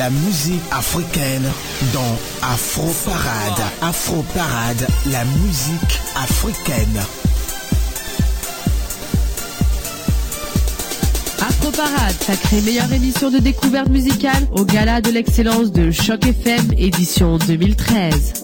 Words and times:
la 0.00 0.08
musique 0.08 0.62
africaine 0.70 1.42
dans 1.92 2.18
Afro 2.40 2.90
Parade. 3.04 3.60
Afro 3.82 4.22
Parade, 4.34 4.86
la 5.12 5.26
musique 5.26 6.00
africaine. 6.16 7.02
Afro 11.42 11.70
Parade, 11.70 12.14
sacrée 12.18 12.62
meilleure 12.62 12.90
émission 12.94 13.30
de 13.30 13.40
découverte 13.40 13.90
musicale 13.90 14.48
au 14.52 14.64
gala 14.64 15.02
de 15.02 15.10
l'excellence 15.10 15.70
de 15.70 15.90
Choc 15.90 16.26
FM 16.26 16.72
édition 16.78 17.36
2013. 17.36 18.39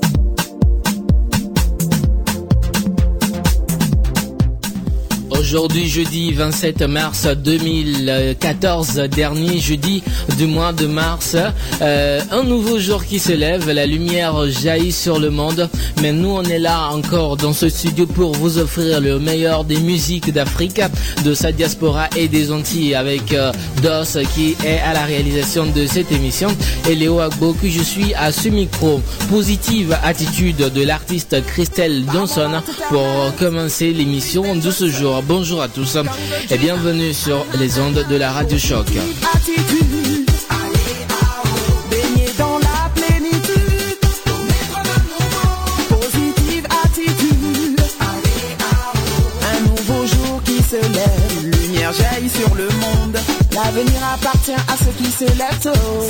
Aujourd'hui, 5.48 5.88
jeudi 5.88 6.32
27 6.32 6.82
mars 6.82 7.28
2014, 7.28 8.94
dernier 9.12 9.60
jeudi 9.60 10.02
du 10.36 10.48
mois 10.48 10.72
de 10.72 10.86
mars, 10.88 11.36
euh, 11.82 12.20
un 12.32 12.42
nouveau 12.42 12.80
jour 12.80 13.04
qui 13.04 13.20
se 13.20 13.30
lève, 13.30 13.70
la 13.70 13.86
lumière 13.86 14.50
jaillit 14.50 14.90
sur 14.90 15.20
le 15.20 15.30
monde, 15.30 15.70
mais 16.02 16.10
nous 16.10 16.30
on 16.30 16.42
est 16.42 16.58
là 16.58 16.88
encore 16.90 17.36
dans 17.36 17.52
ce 17.52 17.68
studio 17.68 18.06
pour 18.06 18.32
vous 18.32 18.58
offrir 18.58 19.00
le 19.00 19.20
meilleur 19.20 19.62
des 19.62 19.78
musiques 19.78 20.32
d'Afrique, 20.32 20.80
de 21.24 21.32
sa 21.32 21.52
diaspora 21.52 22.08
et 22.16 22.26
des 22.26 22.50
Antilles 22.50 22.96
avec 22.96 23.32
euh, 23.32 23.52
Dos 23.84 24.18
qui 24.34 24.56
est 24.64 24.80
à 24.80 24.94
la 24.94 25.04
réalisation 25.04 25.64
de 25.66 25.86
cette 25.86 26.10
émission 26.10 26.48
et 26.90 26.96
Léo 26.96 27.20
Agbo 27.20 27.52
que 27.52 27.68
je 27.68 27.82
suis 27.82 28.14
à 28.14 28.32
ce 28.32 28.48
micro. 28.48 29.00
Positive 29.30 29.96
attitude 30.02 30.72
de 30.74 30.82
l'artiste 30.82 31.36
Christelle 31.46 32.04
Donson 32.06 32.50
pour 32.88 33.32
commencer 33.38 33.92
l'émission 33.92 34.56
de 34.56 34.70
ce 34.72 34.88
jour. 34.88 35.22
Bonjour 35.38 35.60
à 35.60 35.68
tous 35.68 35.98
et 36.50 36.56
bienvenue 36.56 37.12
sur 37.12 37.44
les 37.58 37.78
ondes 37.78 38.06
de 38.08 38.16
la 38.16 38.32
Radio 38.32 38.56
Choc. 38.56 38.86
Attitude, 39.34 40.30
baigner 41.90 42.30
dans 42.38 42.58
la 42.58 42.90
plénitude, 42.94 44.00
positive 45.90 46.66
attitude, 46.82 47.80
un 49.42 49.60
nouveau 49.68 50.06
jour 50.06 50.42
qui 50.42 50.62
se 50.62 50.76
lève, 50.76 51.60
lumière 51.60 51.92
jaillit 51.92 52.30
sur 52.30 52.54
le 52.54 52.68
monde, 52.80 53.18
l'avenir 53.52 54.00
appartient 54.14 54.52
à 54.52 54.76
ceux 54.78 54.92
qui 54.96 55.10
se 55.10 55.24
lèvent 55.24 55.60
tôt. 55.62 56.08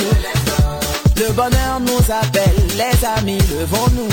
Le 1.17 1.33
bonheur 1.33 1.81
nous 1.81 2.13
appelle, 2.13 2.55
les 2.77 3.05
amis, 3.19 3.43
levons-nous, 3.59 4.09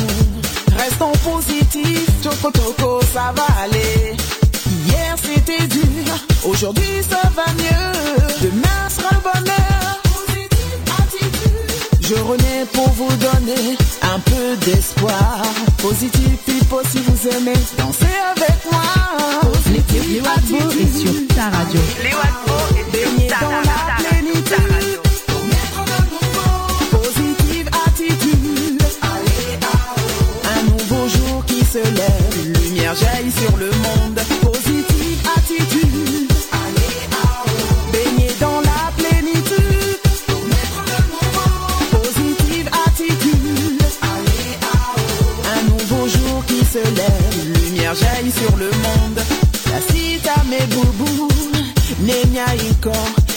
restons 0.75 1.12
positifs, 1.24 2.09
toco 2.24 2.50
toco, 2.50 3.00
ça 3.13 3.31
va 3.35 3.45
aller. 3.62 4.18
Hier 4.93 5.15
c'était 5.23 5.67
dur, 5.67 6.13
aujourd'hui 6.45 7.01
ça 7.09 7.21
va 7.35 7.45
mieux. 7.53 7.93
Demain 8.41 8.89
sera 8.89 9.09
le 9.15 9.21
bonheur. 9.21 10.01
Je 11.99 12.15
renais 12.15 12.65
pour 12.73 12.89
vous 12.91 13.15
donner 13.15 13.77
un 14.03 14.19
peu 14.19 14.55
d'espoir. 14.65 15.41
Positive 15.79 16.37
people 16.45 16.83
si 16.91 16.99
vous 16.99 17.27
aimez, 17.29 17.57
dansez 17.77 18.05
avec 18.35 18.57
moi. 18.71 18.81
Léo 20.11 20.23
Agbo 20.35 20.57
est 20.79 20.97
sur 20.99 21.35
ta 21.35 21.49
radio. 21.49 21.79
Positive 26.91 27.69
attitude. 27.87 28.83
Un 30.55 30.63
nouveau 30.63 31.07
jour 31.07 31.45
qui 31.47 31.65
se 31.65 31.79
lève, 31.79 32.61
lumière 32.61 32.95
jaillit 32.95 33.31
sur 33.31 33.57
le 33.57 33.71
monde. 33.71 34.32
Lumière 47.93 47.95
jaillit 47.95 48.31
sur 48.31 48.55
le 48.57 48.65
monde. 48.65 49.19
La 49.71 49.79
cita 49.93 50.35
mes 50.49 50.65
boubou, 50.67 51.27
nenya 52.01 52.45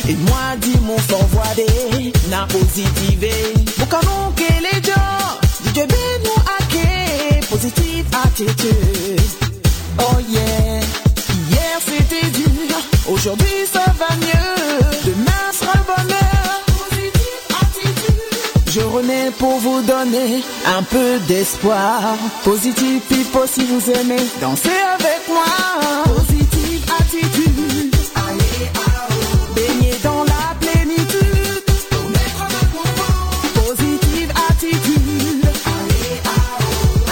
et 0.08 0.14
moi 0.14 0.56
dis 0.60 0.78
mon 0.82 0.98
forwardé, 0.98 1.66
na 2.30 2.46
positive. 2.46 3.28
Bukanon 3.78 4.32
kele 4.36 4.82
jo, 4.82 5.00
DJ 5.64 5.78
nous 6.24 6.42
ake, 6.58 7.46
positive 7.50 8.06
attitude. 8.24 9.20
Oh 9.98 10.18
yeah, 10.28 10.80
hier 11.50 11.78
c'était 11.86 12.30
dur, 12.30 12.76
aujourd'hui 13.10 13.66
ça 13.72 13.84
va 13.98 14.14
mieux, 14.16 14.80
demain 15.04 15.52
pour 19.38 19.58
vous 19.58 19.82
donner 19.82 20.42
un 20.66 20.82
peu 20.82 21.18
d'espoir. 21.28 22.00
Positive 22.44 23.00
people 23.08 23.46
si 23.46 23.64
vous 23.64 23.90
aimez, 23.90 24.22
dansez 24.40 24.70
avec 24.94 25.20
moi. 25.28 25.44
Positive 26.04 26.84
attitude. 26.98 27.94
Baigner 29.54 29.94
dans 30.02 30.24
la 30.24 30.54
plénitude. 30.60 31.64
Positive 33.54 34.32
attitude. 34.48 35.46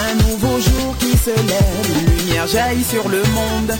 Un 0.09 0.15
nouveau 0.27 0.59
jour 0.59 0.95
qui 0.99 1.15
se 1.17 1.29
lève, 1.29 2.17
lumière 2.17 2.47
jaillit 2.47 2.83
sur 2.83 3.07
le 3.09 3.19
monde. 3.19 3.77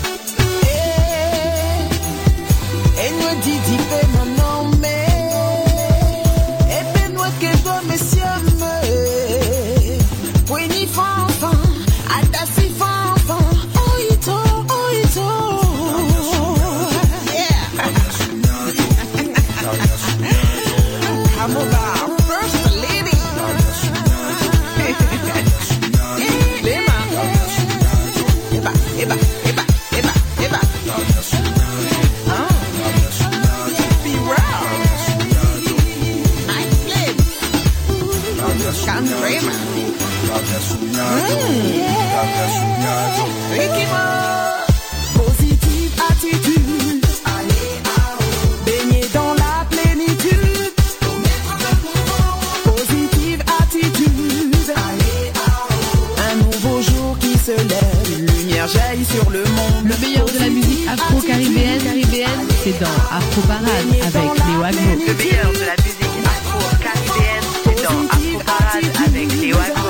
Lumière 58.08 58.68
jaillit 58.68 59.04
sur 59.04 59.30
le 59.30 59.40
monde 59.40 59.84
Le 59.84 59.96
meilleur 60.00 60.26
de 60.26 60.38
la 60.38 60.48
musique 60.48 60.88
afro-caribéenne, 60.88 61.82
caribéenne, 61.82 62.46
c'est 62.62 62.78
dans 62.80 62.96
Afro 63.10 63.40
Parade 63.42 63.66
avec 63.68 64.46
Léo 64.46 64.62
Agbo. 64.62 65.04
Le 65.06 65.14
meilleur 65.14 65.52
de 65.52 65.64
la 65.64 65.76
musique 65.82 66.16
afro-caribéenne, 66.24 67.46
c'est 67.64 67.82
dans 67.82 68.06
Afro 68.08 68.38
Parade 68.44 68.90
avec 69.06 69.40
Léo 69.40 69.56
Agbo. 69.56 69.88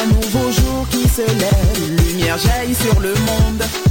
Un 0.00 0.06
nouveau 0.06 0.50
jour 0.52 0.86
qui 0.90 1.08
se 1.08 1.22
lève, 1.22 2.06
lumière 2.06 2.38
jaillit 2.38 2.74
sur 2.74 3.00
le 3.00 3.14
monde. 3.14 3.85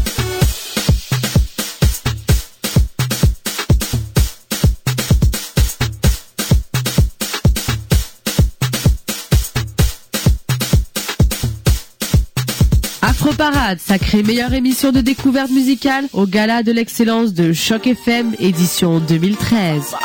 Parade, 13.34 13.80
sacrée 13.80 14.24
meilleure 14.24 14.54
émission 14.54 14.92
de 14.92 15.02
découverte 15.02 15.50
musicale 15.50 16.06
au 16.14 16.28
gala 16.28 16.64
de 16.64 16.72
l'excellence 16.72 17.34
de 17.34 17.54
Choc 17.54 17.88
FM 17.88 18.36
édition 18.40 19.00
2013. 19.00 19.96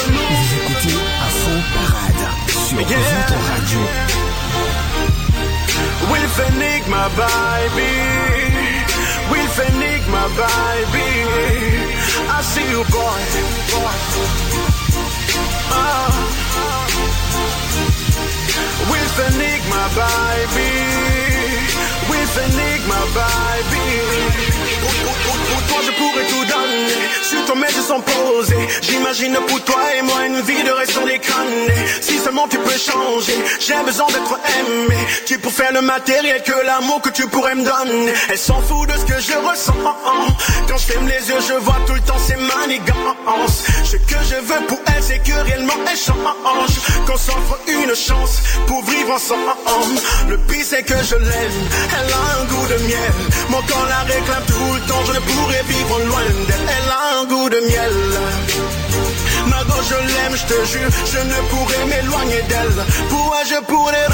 Vous 0.00 0.50
écoutez 0.56 0.96
Afro 1.26 1.56
Parade 1.74 2.24
sur 2.68 2.78
votre 2.78 3.38
radio. 3.48 3.80
With 6.10 6.40
Enigma, 6.48 7.08
baby. 7.16 7.92
With 9.30 9.60
Enigma, 9.68 10.28
baby. 10.36 11.73
I 12.36 12.42
see 12.42 12.68
you, 12.68 12.82
boy. 12.90 13.20
Ah. 15.70 16.10
With 18.90 19.18
Enigma, 19.28 19.82
baby. 19.94 21.43
Baby. 23.14 23.86
Pour, 24.82 25.62
toi, 25.68 25.80
je 25.86 25.92
pourrais 25.98 26.26
tout 26.26 26.44
donner. 26.44 27.04
Sur 27.22 27.44
ton 27.46 27.54
je 27.68 27.80
sont 27.80 28.00
posés. 28.00 28.68
J'imagine 28.82 29.36
pour 29.46 29.62
toi 29.64 29.80
et 29.96 30.02
moi 30.02 30.26
une 30.26 30.40
vie 30.42 30.62
de 30.62 30.70
reste 30.70 30.92
sur 30.92 31.04
les 31.06 31.20
Si 32.00 32.18
seulement 32.18 32.48
tu 32.48 32.58
peux 32.58 32.78
changer, 32.78 33.36
j'ai 33.60 33.82
besoin 33.84 34.06
d'être 34.08 34.38
aimé. 34.58 34.96
Tu 35.26 35.38
pour 35.38 35.52
faire 35.52 35.72
le 35.72 35.80
matériel 35.80 36.42
que 36.42 36.66
l'amour 36.66 37.00
que 37.00 37.10
tu 37.10 37.26
pourrais 37.26 37.54
me 37.54 37.64
donner. 37.64 38.12
Elle 38.28 38.38
s'en 38.38 38.60
fout 38.62 38.88
de 38.88 38.94
ce 38.94 39.04
que 39.04 39.20
je 39.20 39.36
ressens. 39.48 39.74
Quand 40.68 40.76
je 40.76 40.92
ferme 40.92 41.06
les 41.06 41.28
yeux, 41.28 41.40
je 41.48 41.54
vois 41.54 41.80
tout 41.86 41.94
le 41.94 42.00
temps 42.00 42.18
ses 42.18 42.36
manigances. 42.36 43.64
Ce 43.84 43.96
que 43.96 44.20
je 44.30 44.36
veux 44.36 44.66
pour 44.66 44.80
elle, 44.86 45.02
c'est 45.02 45.18
que 45.18 45.32
réellement 45.46 45.74
elle 45.90 45.96
change. 45.96 46.74
Qu'on 47.06 47.16
s'offre 47.16 47.58
une 47.68 47.94
chance 47.94 48.42
pour 48.66 48.84
vivre 48.84 49.12
ensemble. 49.12 50.00
Le 50.28 50.38
pire, 50.38 50.64
c'est 50.68 50.82
que 50.82 50.94
je 51.02 51.16
Elle 51.98 52.12
a 52.12 52.22
un 52.40 52.44
goût 52.44 52.66
de 52.66 52.78
miel. 52.88 53.14
Mon 53.48 53.62
corps 53.62 53.86
la 53.88 54.02
réclame 54.12 54.46
tout 54.46 54.72
le 54.74 54.80
temps. 54.88 55.04
Je 55.06 55.12
ne 55.12 55.20
pourrais 55.20 55.62
vivre 55.68 56.00
loin 56.00 56.22
d'elle. 56.48 56.66
Elle 56.76 56.90
a 56.90 57.20
un 57.20 57.24
goût 57.26 57.48
de 57.48 57.60
miel. 57.60 57.96
Ma 59.46 59.62
gauche, 59.64 59.88
je 59.90 59.98
l'aime, 60.14 60.36
je 60.36 60.46
te 60.46 60.64
jure, 60.64 60.90
je 61.12 61.18
ne 61.18 61.38
pourrais 61.50 61.84
m'éloigner 61.86 62.42
d'elle. 62.48 62.84
Pourquoi 63.08 63.44
je 63.44 63.60
pourrais 63.66 64.06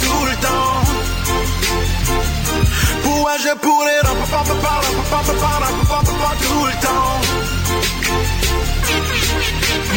tout 0.00 0.24
le 0.26 0.36
temps? 0.36 0.82
Pourquoi 3.02 3.36
je 3.38 3.52
pourrais 3.56 4.00
tout 6.42 6.66
le 6.66 6.72
temps? 6.86 7.20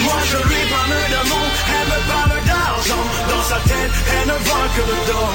Moi 0.03 0.19
je 0.29 0.37
lui 0.37 0.61
parle 0.69 0.95
d'amour, 1.11 1.49
elle 1.75 1.87
me 1.87 1.99
parle 2.11 2.37
d'argent. 2.45 3.05
Sa 3.51 3.57
tête, 3.67 3.91
elle 4.15 4.27
ne 4.29 4.37
voit 4.47 4.69
que 4.75 4.83
le 4.91 4.97
dos. 5.11 5.29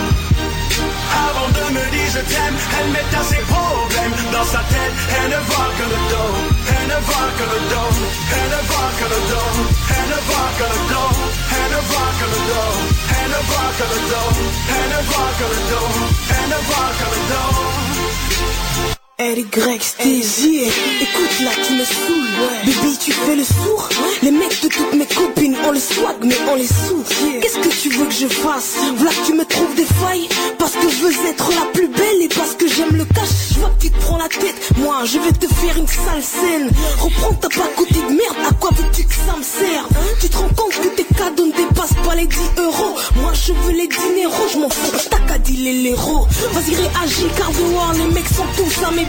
Avant 1.28 1.48
de 1.52 1.64
me 1.74 1.84
dire 1.92 2.10
je 2.16 2.22
t'aime, 2.32 2.56
elle 2.80 2.90
met 2.92 3.10
à 3.12 3.22
ses 3.22 3.42
problèmes. 3.52 4.14
Dans 4.32 4.44
sa 4.44 4.60
tête, 4.72 4.96
elle 5.20 5.30
ne 5.32 5.40
voit 5.44 5.70
que 5.76 5.84
le 5.92 6.00
dos. 6.12 6.32
Elle 6.72 6.88
ne 6.88 6.98
voit 7.08 7.30
que 7.36 7.44
le 7.52 7.60
dos. 7.72 7.92
Elle 8.32 8.50
ne 8.56 8.60
voit 8.72 8.92
que 8.98 9.06
le 9.12 9.20
dos. 9.32 9.52
Elle 9.96 10.08
ne 10.14 10.20
voit 10.28 10.52
que 10.56 10.64
le 10.72 10.80
dos. 10.92 11.12
Elle 11.60 11.70
ne 11.74 11.80
voit 11.88 12.12
que 12.18 12.26
le 12.32 12.40
dos. 12.48 12.72
Elle 13.20 13.30
ne 13.34 13.40
voit 13.52 13.72
que 13.76 13.84
le 13.92 14.00
dos. 14.08 14.30
Elle 14.72 14.88
ne 14.88 15.00
voit 15.10 15.32
que 15.36 15.46
le 15.52 15.60
dos. 15.68 15.88
Elle 16.32 16.48
ne 16.48 16.60
voit 16.68 16.92
que 16.98 17.06
le 17.12 17.20
dos 17.28 18.95
RY, 19.18 19.46
Stégie, 19.80 20.64
écoute 21.00 21.40
là, 21.42 21.50
tu 21.66 21.72
me 21.72 21.84
saoules, 21.84 22.28
ouais. 22.38 22.66
Baby, 22.66 22.98
tu 22.98 23.12
fais 23.12 23.34
le 23.34 23.44
sourd. 23.44 23.88
Les 24.22 24.30
mecs 24.30 24.60
de 24.62 24.68
toutes 24.68 24.92
mes 24.92 25.06
copines 25.06 25.56
ont 25.66 25.72
le 25.72 25.80
swag, 25.80 26.16
mais 26.22 26.36
on 26.50 26.54
les 26.54 26.66
sous. 26.66 27.02
Qu'est-ce 27.40 27.56
que 27.56 27.80
tu 27.80 27.88
veux 27.96 28.04
que 28.04 28.12
je 28.12 28.26
fasse? 28.26 28.76
Voilà 28.96 29.10
que 29.12 29.26
tu 29.26 29.32
me 29.32 29.46
trouves 29.46 29.74
des 29.74 29.86
failles. 29.86 30.28
Parce 30.58 30.72
que 30.72 30.90
je 30.90 30.96
veux 30.96 31.28
être 31.30 31.48
la 31.48 31.64
plus 31.72 31.88
belle 31.88 32.20
et 32.20 32.28
parce 32.28 32.56
que 32.56 32.68
j'aime 32.68 32.94
le 32.94 33.06
cash. 33.06 33.54
Je 33.54 33.60
vois 33.60 33.70
que 33.70 33.86
tu 33.86 33.90
te 33.90 33.98
prends 34.00 34.18
la 34.18 34.28
tête. 34.28 34.70
Moi, 34.76 34.96
je 35.06 35.18
vais 35.18 35.32
te 35.32 35.46
faire 35.46 35.78
une 35.78 35.88
sale 35.88 36.22
scène. 36.22 36.70
Reprends 36.98 37.32
ta 37.36 37.48
pacotille 37.48 38.02
de 38.02 38.16
merde. 38.16 38.36
À 38.46 38.52
quoi 38.52 38.68
veux-tu 38.76 39.04
que 39.04 39.14
ça 39.14 39.34
me 39.38 39.42
serve 39.42 39.88
Tu 40.20 40.28
te 40.28 40.36
rends 40.36 40.48
compte 40.48 40.74
que 40.74 40.88
tes 40.88 41.06
cadeaux 41.16 41.46
ne 41.46 41.52
dépassent 41.52 42.04
pas 42.04 42.14
les 42.16 42.26
10 42.26 42.36
euros? 42.58 42.96
Moi, 43.22 43.32
je 43.32 43.52
veux 43.54 43.72
les 43.72 43.88
dinero, 43.88 44.42
je 44.52 44.58
m'en 44.58 44.68
fous. 44.68 45.08
T'as 45.08 45.20
qu'à 45.20 45.38
les 45.48 45.90
héros. 45.90 46.26
Vas-y, 46.52 46.74
réagis, 46.74 47.28
car 47.38 47.50
dehors, 47.52 47.92
les 47.94 48.12
mecs 48.12 48.28
sont 48.28 48.44
tous 48.56 48.84
à 48.84 48.90
mes 48.90 49.05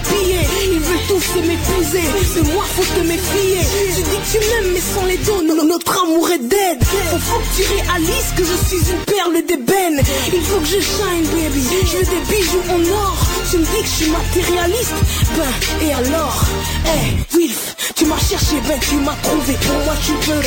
ils 0.72 0.80
veulent 0.80 1.08
tous 1.08 1.22
se 1.22 1.40
mépriser, 1.40 2.02
de 2.36 2.42
moi 2.54 2.64
faut 2.76 2.84
te 2.84 3.00
méfier. 3.08 3.60
Tu 3.96 4.02
dis 4.02 4.18
que 4.18 4.32
tu 4.32 4.40
m'aimes 4.40 4.74
mais 4.74 4.82
sans 4.82 5.06
les 5.06 5.18
dos, 5.18 5.42
notre 5.42 6.04
amour 6.04 6.30
est 6.32 6.40
dead. 6.40 6.84
Faut 6.84 7.40
que 7.40 7.56
tu 7.56 7.64
réalises 7.74 8.32
que 8.36 8.44
je 8.44 8.58
suis 8.68 8.92
une 8.92 9.04
perle 9.06 9.46
d'ébène. 9.48 10.02
Il 10.34 10.42
faut 10.42 10.60
que 10.60 10.66
je 10.66 10.80
shine 10.80 11.26
baby, 11.34 11.64
je 11.86 11.98
veux 11.98 12.06
des 12.06 12.24
bijoux 12.30 12.64
en 12.70 12.82
or. 12.92 13.18
Tu 13.50 13.58
me 13.58 13.66
dis 13.66 13.82
que 13.82 13.88
je 13.88 14.04
suis 14.04 14.12
matérialiste, 14.12 14.94
ben 15.36 15.86
et 15.86 15.94
alors 15.94 16.46
Hey 16.86 17.18
Wilf, 17.36 17.76
tu 17.96 18.06
m'as 18.06 18.20
cherché, 18.20 18.56
ben 18.68 18.80
tu 18.80 18.96
m'as 18.96 19.16
trouvé. 19.24 19.54
Pour 19.54 19.80
moi 19.86 19.96
tu 20.06 20.14
peux 20.14 20.42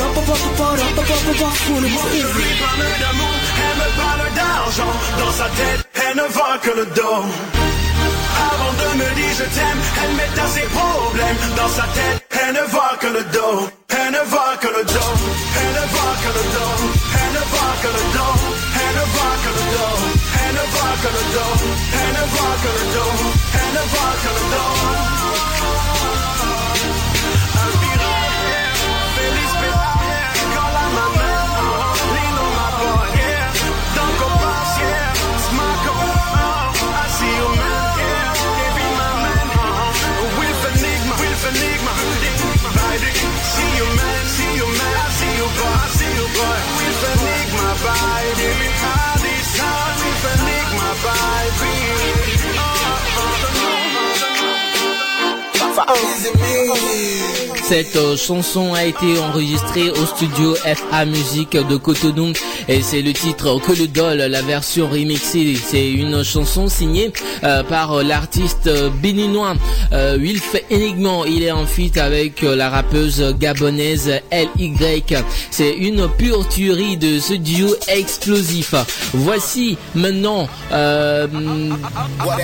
d'amour, 3.00 3.34
elle 3.66 3.82
parle 3.96 4.34
d'argent. 4.34 4.92
Dans 5.18 5.32
sa 5.32 5.44
tête, 5.44 5.86
elle 5.94 6.16
ne 6.16 6.28
que 6.62 6.70
le 6.76 6.86
dos. 6.86 7.79
Avant 8.48 8.72
de 8.80 8.88
me 9.00 9.08
dire 9.18 9.34
je 9.40 9.46
t'aime, 9.56 9.80
elle 10.02 10.14
met 10.16 10.40
à 10.40 10.46
ses 10.46 10.66
problèmes 10.76 11.42
dans 11.56 11.68
sa 11.68 11.84
tête. 11.96 12.20
Elle 12.30 12.54
ne 12.54 12.64
voit 12.72 12.96
que 13.00 13.06
le 13.06 13.22
dos, 13.36 13.68
elle 13.88 14.12
ne 14.12 14.22
voit 14.32 14.56
que 14.60 14.68
le 14.68 14.84
dos, 14.84 15.12
elle 15.60 15.72
ne 15.78 15.84
voit 15.94 16.16
que 16.22 16.30
le 16.38 16.44
dos, 16.56 16.74
elle 17.20 17.32
ne 17.36 17.44
voit 17.52 17.76
que 17.82 17.88
le 17.96 18.04
dos, 18.16 18.34
elle 18.80 18.94
ne 18.98 19.04
voit 19.14 19.36
que 19.42 19.50
le 19.56 19.64
dos, 19.76 19.94
elle 20.40 20.54
ne 20.58 20.64
voit 20.74 20.96
que 21.02 21.10
le 21.16 21.24
dos, 21.34 21.54
elle 22.00 22.12
ne 22.18 22.24
voit 22.34 22.56
que 22.62 22.70
le 22.76 22.84
dos, 22.94 23.12
elle 23.60 23.72
ne 23.76 23.84
voit 23.92 24.16
que 24.22 24.30
le 24.36 24.44
dos. 24.54 25.19
Uh-oh. 55.92 56.14
Is 56.14 56.24
it 56.24 56.34
me? 56.36 56.68
Uh-oh. 56.70 57.39
Cette 57.70 57.94
euh, 57.94 58.16
chanson 58.16 58.74
a 58.74 58.84
été 58.84 59.16
enregistrée 59.20 59.90
au 59.90 60.04
studio 60.04 60.56
FA 60.56 61.04
Music 61.04 61.50
de 61.52 61.76
Cotonou 61.76 62.32
et 62.66 62.82
c'est 62.82 63.00
le 63.00 63.12
titre 63.12 63.60
Que 63.64 63.70
le 63.70 63.86
Dol, 63.86 64.18
la 64.18 64.42
version 64.42 64.88
remixée. 64.88 65.54
C'est 65.54 65.88
une 65.88 66.24
chanson 66.24 66.66
signée 66.68 67.12
euh, 67.44 67.62
par 67.62 68.02
l'artiste 68.02 68.68
béninois 69.00 69.54
euh, 69.92 70.18
Wilf 70.18 70.56
Enigman. 70.72 71.22
Il 71.28 71.44
est 71.44 71.52
en 71.52 71.64
feat 71.64 71.96
avec 71.96 72.42
la 72.42 72.70
rappeuse 72.70 73.36
gabonaise 73.38 74.10
LY. 74.32 75.04
C'est 75.52 75.72
une 75.72 76.08
pure 76.08 76.48
tuerie 76.48 76.96
de 76.96 77.20
ce 77.20 77.34
duo 77.34 77.68
explosif. 77.86 78.74
Voici 79.14 79.78
maintenant 79.94 80.48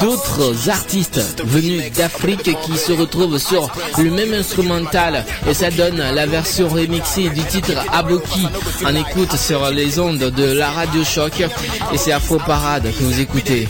d'autres 0.00 0.68
artistes 0.68 1.20
venus 1.44 1.90
d'Afrique 1.94 2.56
qui 2.64 2.78
se 2.78 2.92
retrouvent 2.92 3.38
sur 3.38 3.72
le 3.98 4.10
même 4.10 4.32
instrumental 4.32 5.15
et 5.48 5.54
ça 5.54 5.70
donne 5.70 5.96
la 5.98 6.26
version 6.26 6.68
remixée 6.68 7.28
du 7.30 7.42
titre 7.44 7.72
Aboki. 7.92 8.46
On 8.84 8.94
écoute 8.94 9.36
sur 9.36 9.70
les 9.70 9.98
ondes 9.98 10.18
de 10.18 10.52
la 10.52 10.70
radio 10.70 11.04
choc. 11.04 11.40
Et 11.92 11.98
c'est 11.98 12.12
Afro 12.12 12.38
Parade 12.38 12.84
que 12.84 13.02
vous 13.02 13.20
écoutez. 13.20 13.68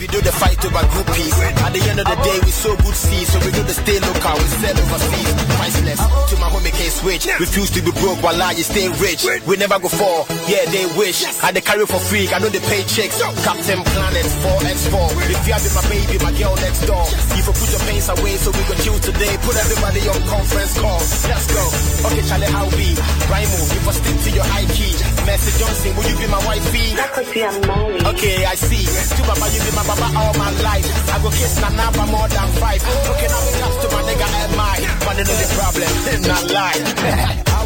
Refuse 7.39 7.69
to 7.71 7.81
be 7.81 7.91
broke 7.91 8.21
while 8.23 8.41
I 8.41 8.53
stay 8.55 8.87
rich. 9.03 9.25
We 9.45 9.57
never 9.57 9.79
go 9.79 9.89
for, 9.89 10.25
yeah, 10.49 10.65
they 10.71 10.85
wish. 10.97 11.21
I 11.43 11.51
they 11.51 11.61
carry 11.61 11.85
for 11.85 11.99
free, 11.99 12.27
I 12.29 12.39
know 12.39 12.49
they 12.49 12.59
pay 12.59 12.83
checks. 12.83 13.21
Captain 13.43 13.83
Planet 13.83 14.25
4x4. 14.25 15.27
If 15.29 15.47
you 15.47 15.53
have 15.53 15.67
my 15.75 15.83
baby, 15.91 16.15
my 16.23 16.31
girl 16.33 16.55
next 16.57 16.87
door. 16.87 17.05
You 17.35 17.43
for 17.45 17.53
put 17.53 17.69
your 17.69 17.83
pains 17.85 18.07
away 18.09 18.35
so 18.39 18.49
we 18.51 18.63
go 18.65 18.75
chill 18.81 18.99
today. 18.99 19.33
Put 19.43 19.55
everybody 19.59 20.01
on 20.07 20.19
conference 20.25 20.73
call. 20.79 21.01
Let's 21.29 21.47
go. 21.51 21.63
Okay, 22.09 22.23
Charlie, 22.25 22.49
how 22.49 22.67
be? 22.73 22.95
Rhymo, 23.27 23.57
you 23.75 23.79
for 23.83 23.93
stick 23.93 24.17
to 24.23 24.29
your 24.31 24.47
high 24.47 24.67
key. 24.71 24.95
Mercy 25.27 25.51
Johnson, 25.59 25.91
will 25.95 26.07
you 26.07 26.17
be 26.17 26.27
my 26.31 26.41
wifey? 26.47 26.95
That 26.95 27.11
could 27.13 27.29
be 27.29 27.41
a 27.43 27.51
mommy. 27.67 28.01
Okay, 28.15 28.45
I 28.45 28.55
see. 28.55 28.87
To 28.87 29.21
Baba, 29.27 29.45
you 29.51 29.61
be 29.61 29.71
my 29.75 29.83
Baba 29.83 30.07
all 30.15 30.33
my 30.39 30.51
life. 30.63 30.87
I 31.11 31.21
go 31.21 31.29
kiss 31.29 31.59
Nana 31.59 31.91
for 31.91 32.07
more 32.07 32.29
than 32.31 32.47
five. 32.57 32.81
Okay, 32.81 33.27
now 33.27 33.41
we 33.43 33.51
claps 33.59 33.77
to 33.83 33.87
my 33.91 34.01
nigga 34.07 34.27
and 34.27 34.53
my. 34.55 34.77
Money 35.03 35.23
no 35.57 35.71
the 35.71 35.79
problem, 35.81 36.21
not 36.21 36.51
lie. 36.51 37.43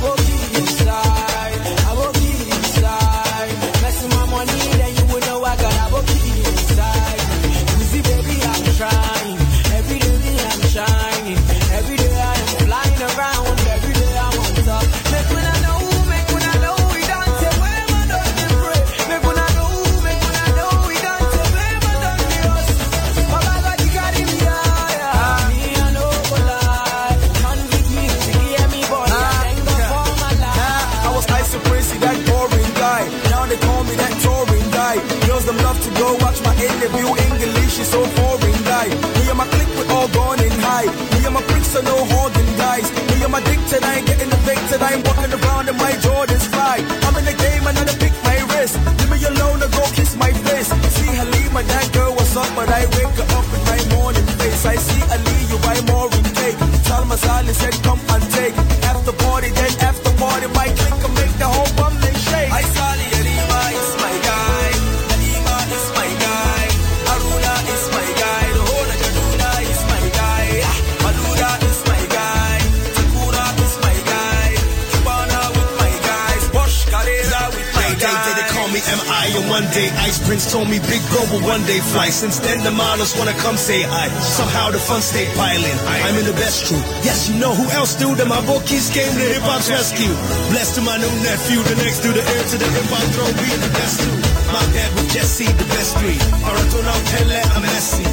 say 83.61 83.85
I. 83.85 84.09
Somehow 84.19 84.71
the 84.71 84.81
fun 84.81 85.01
stay 85.01 85.29
piling. 85.37 85.77
I'm 85.85 86.17
in 86.17 86.25
the 86.25 86.33
best 86.33 86.65
crew. 86.65 86.81
Yes, 87.05 87.29
you 87.29 87.37
know 87.37 87.53
who 87.53 87.69
else 87.77 87.93
do 87.93 88.15
them? 88.15 88.29
My 88.29 88.41
bookies 88.49 88.89
came 88.89 89.13
to 89.13 89.25
hip 89.33 89.45
hop's 89.45 89.69
rescue. 89.69 90.13
Blessed 90.49 90.75
to 90.75 90.81
my 90.81 90.97
new 90.97 91.13
nephew, 91.21 91.61
the 91.69 91.75
next 91.77 92.01
to 92.01 92.09
the 92.09 92.23
heir 92.25 92.43
to 92.51 92.57
the 92.57 92.69
hip 92.73 92.89
hop 92.89 93.05
throne, 93.13 93.35
being 93.37 93.61
the 93.61 93.71
best 93.77 94.01
two. 94.01 94.15
My 94.49 94.65
dad 94.73 94.89
with 94.97 95.13
Jesse, 95.13 95.45
the 95.45 95.67
best 95.77 95.91
three. 96.01 96.17
Maradona, 96.41 96.93
Pele, 97.13 97.39
I'm 97.53 97.63
Messi. 97.69 98.05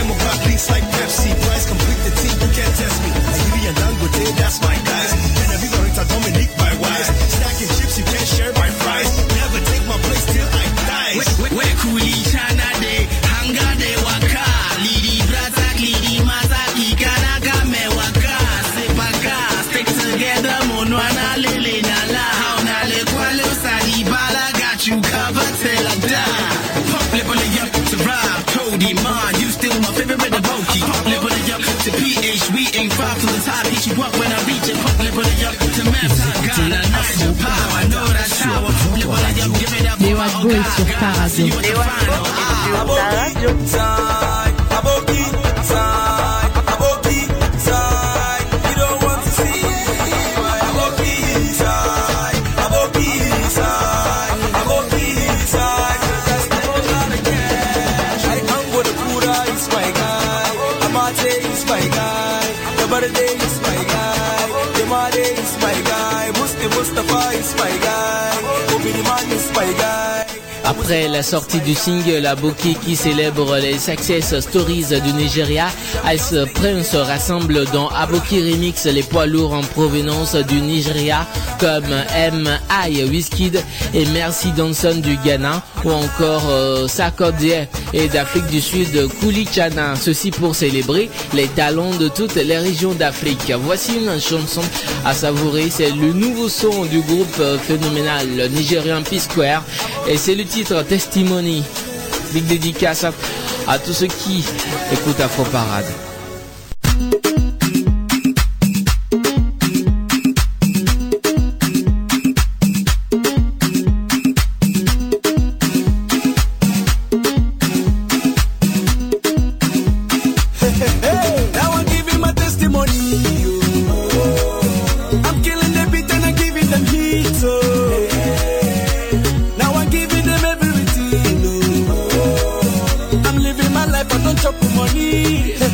With 0.00 0.22
rock 0.24 0.40
leaks 0.46 0.70
like 0.70 0.82
Pepsi. 0.96 1.28
Price 1.44 1.66
complete 1.68 2.00
the 2.08 2.12
team, 2.16 2.36
you 2.40 2.50
can't 2.56 2.74
test 2.80 2.96
me. 3.04 3.10
Ayiri 3.12 3.62
and 3.68 3.76
Dangote, 3.76 4.26
that's 4.40 4.58
my 4.64 4.74
guys. 4.74 5.10
And 5.12 5.50
every 5.54 5.68
Loretta 5.76 6.04
Dominique, 6.08 6.54
my 6.56 6.72
wise. 6.80 7.08
Stacking 7.36 7.68
chips, 7.76 7.98
you 8.00 8.06
can't 8.08 8.28
share 8.34 8.52
my 8.56 8.70
fries. 8.80 9.10
Never 9.38 9.60
take 9.68 9.84
my 9.86 9.98
place 10.00 10.24
till 10.32 10.48
I 10.48 10.64
die. 10.88 11.14
Where 11.52 11.74
kuli 11.84 11.90
chana 11.90 11.99
Boys 40.50 40.64
sur 40.76 40.84
Parado. 40.98 41.44
Aboki 42.80 44.09
Après 70.90 71.06
la 71.06 71.22
sortie 71.22 71.60
du 71.60 71.72
single 71.72 72.26
Aboki 72.26 72.74
qui 72.74 72.96
célèbre 72.96 73.56
les 73.58 73.78
success 73.78 74.40
stories 74.40 74.86
du 75.04 75.12
Nigeria, 75.12 75.68
Ice 76.12 76.34
Prince 76.52 76.96
rassemble 76.96 77.64
dans 77.66 77.86
Aboki 77.90 78.40
Remix 78.40 78.86
les 78.86 79.04
poids 79.04 79.26
lourds 79.26 79.52
en 79.52 79.60
provenance 79.60 80.34
du 80.34 80.60
Nigeria 80.60 81.28
comme 81.60 81.84
M.I. 82.16 83.04
Wizkid 83.04 83.62
et 83.94 84.04
Mercy 84.06 84.48
Johnson 84.56 84.96
du 85.00 85.16
Ghana 85.18 85.62
ou 85.84 85.90
encore 85.90 86.48
euh, 86.50 86.86
et 87.92 88.08
d'Afrique 88.08 88.46
du 88.46 88.60
Sud 88.60 89.08
Kouli 89.20 89.46
Chana. 89.46 89.94
Ceci 89.96 90.30
pour 90.30 90.54
célébrer 90.54 91.10
les 91.34 91.46
talents 91.48 91.94
de 91.94 92.08
toutes 92.08 92.34
les 92.34 92.58
régions 92.58 92.92
d'Afrique. 92.94 93.52
Voici 93.58 93.96
une 93.96 94.20
chanson 94.20 94.62
à 95.04 95.14
savourer, 95.14 95.68
c'est 95.70 95.90
le 95.90 96.12
nouveau 96.12 96.48
son 96.48 96.84
du 96.84 97.00
groupe 97.00 97.36
euh, 97.40 97.58
phénoménal 97.58 98.26
nigérian 98.50 99.02
P-Square 99.02 99.62
et 100.08 100.16
c'est 100.16 100.34
le 100.34 100.44
titre 100.44 100.82
Testimony. 100.82 101.62
Big 102.32 102.46
dédicace 102.46 103.04
à 103.66 103.78
tous 103.78 103.92
ceux 103.92 104.06
qui 104.06 104.44
écoutent 104.92 105.20
Afro 105.20 105.44
Parade. 105.44 106.09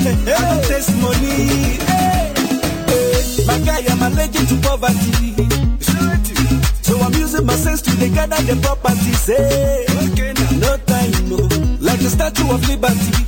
I 0.07 0.39
don't 0.39 0.63
taste 0.65 0.95
money. 1.03 1.83
Hey. 1.83 2.33
Eh, 2.33 2.45
hey. 2.87 3.47
My 3.47 3.59
guy, 3.59 3.83
I'm 3.91 4.03
allergic 4.03 4.47
to 4.49 4.57
poverty. 4.63 5.35
So 6.83 6.99
I'm 7.01 7.13
using 7.15 7.45
my 7.45 7.57
sense 7.57 7.83
to 7.83 7.91
they 7.97 8.11
gather 8.11 8.41
the 8.43 8.55
property. 8.63 9.13
Say, 9.19 9.35
eh. 9.35 10.59
no 10.63 10.77
time, 10.87 11.11
no. 11.29 11.37
Like 11.81 11.99
the 11.99 12.11
statue 12.11 12.49
of 12.55 12.63
liberty. 12.69 13.27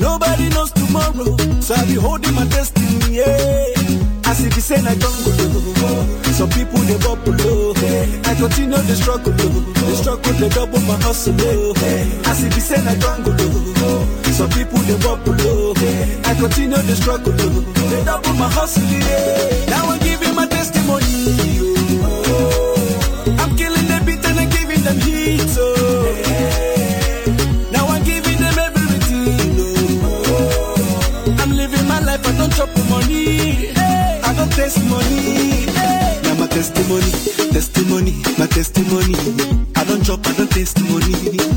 Nobody 0.00 0.48
knows 0.48 0.72
tomorrow, 0.72 1.36
so 1.60 1.74
I 1.74 1.84
be 1.86 1.94
holding 1.94 2.34
my 2.34 2.46
destiny. 2.46 3.18
Yeah. 3.18 3.74
As 4.26 4.44
if 4.44 4.56
it's 4.56 4.66
say 4.66 4.76
I 4.82 4.94
don't 4.96 5.14
go. 5.24 6.32
Some 6.34 6.50
people 6.50 6.80
they 6.80 6.98
bubble 6.98 7.32
low. 7.44 7.70
I 8.26 8.34
continue 8.34 8.82
the 8.82 8.96
struggle. 8.96 9.32
Oh. 9.32 9.72
The 9.86 9.94
struggle 9.94 10.32
they 10.32 10.48
double 10.48 10.80
my 10.80 10.98
hustle. 11.06 11.36
Oh. 11.38 11.72
As 12.26 12.42
if 12.42 12.56
it's 12.56 12.66
say 12.66 12.82
I 12.82 12.96
don't 12.96 13.24
go. 13.24 13.63
Some 14.34 14.50
people 14.50 14.78
they 14.80 14.98
bubble 14.98 15.32
low. 15.44 15.72
Eh. 15.76 16.20
I 16.24 16.34
continue 16.34 16.76
the 16.82 16.96
struggle. 16.96 17.32
Eh. 17.32 17.90
They 17.90 18.04
double 18.04 18.32
my 18.34 18.48
hustle. 18.50 18.82
Yeah. 18.82 19.66
Now 19.70 19.86
I'm 19.90 20.00
giving 20.00 20.34
my 20.34 20.46
testimony. 20.46 21.04
oh. 22.02 22.74
I'm 23.38 23.54
killing 23.56 23.86
the 23.86 24.02
beat 24.04 24.24
and 24.26 24.40
I'm 24.40 24.50
giving 24.50 24.82
them 24.82 24.98
heat. 25.06 25.54
Oh. 25.56 26.10
Now 27.70 27.86
I'm 27.86 28.02
giving 28.02 28.38
them 28.42 28.58
everything. 28.58 29.38
Oh. 30.02 31.36
I'm 31.38 31.52
living 31.52 31.86
my 31.86 32.00
life, 32.00 32.26
I 32.26 32.32
don't 32.36 32.52
chop 32.52 32.74
money. 32.90 33.70
I 33.70 34.34
don't 34.34 34.50
taste 34.52 34.82
money. 34.90 35.66
Now 36.26 36.34
my 36.34 36.48
testimony, 36.48 37.10
testimony, 37.54 38.20
my 38.36 38.46
testimony. 38.46 39.14
I 39.76 39.84
don't 39.84 40.02
chop, 40.04 40.26
I 40.26 40.32
don't 40.34 40.50
taste 40.50 40.80
money. 40.82 41.53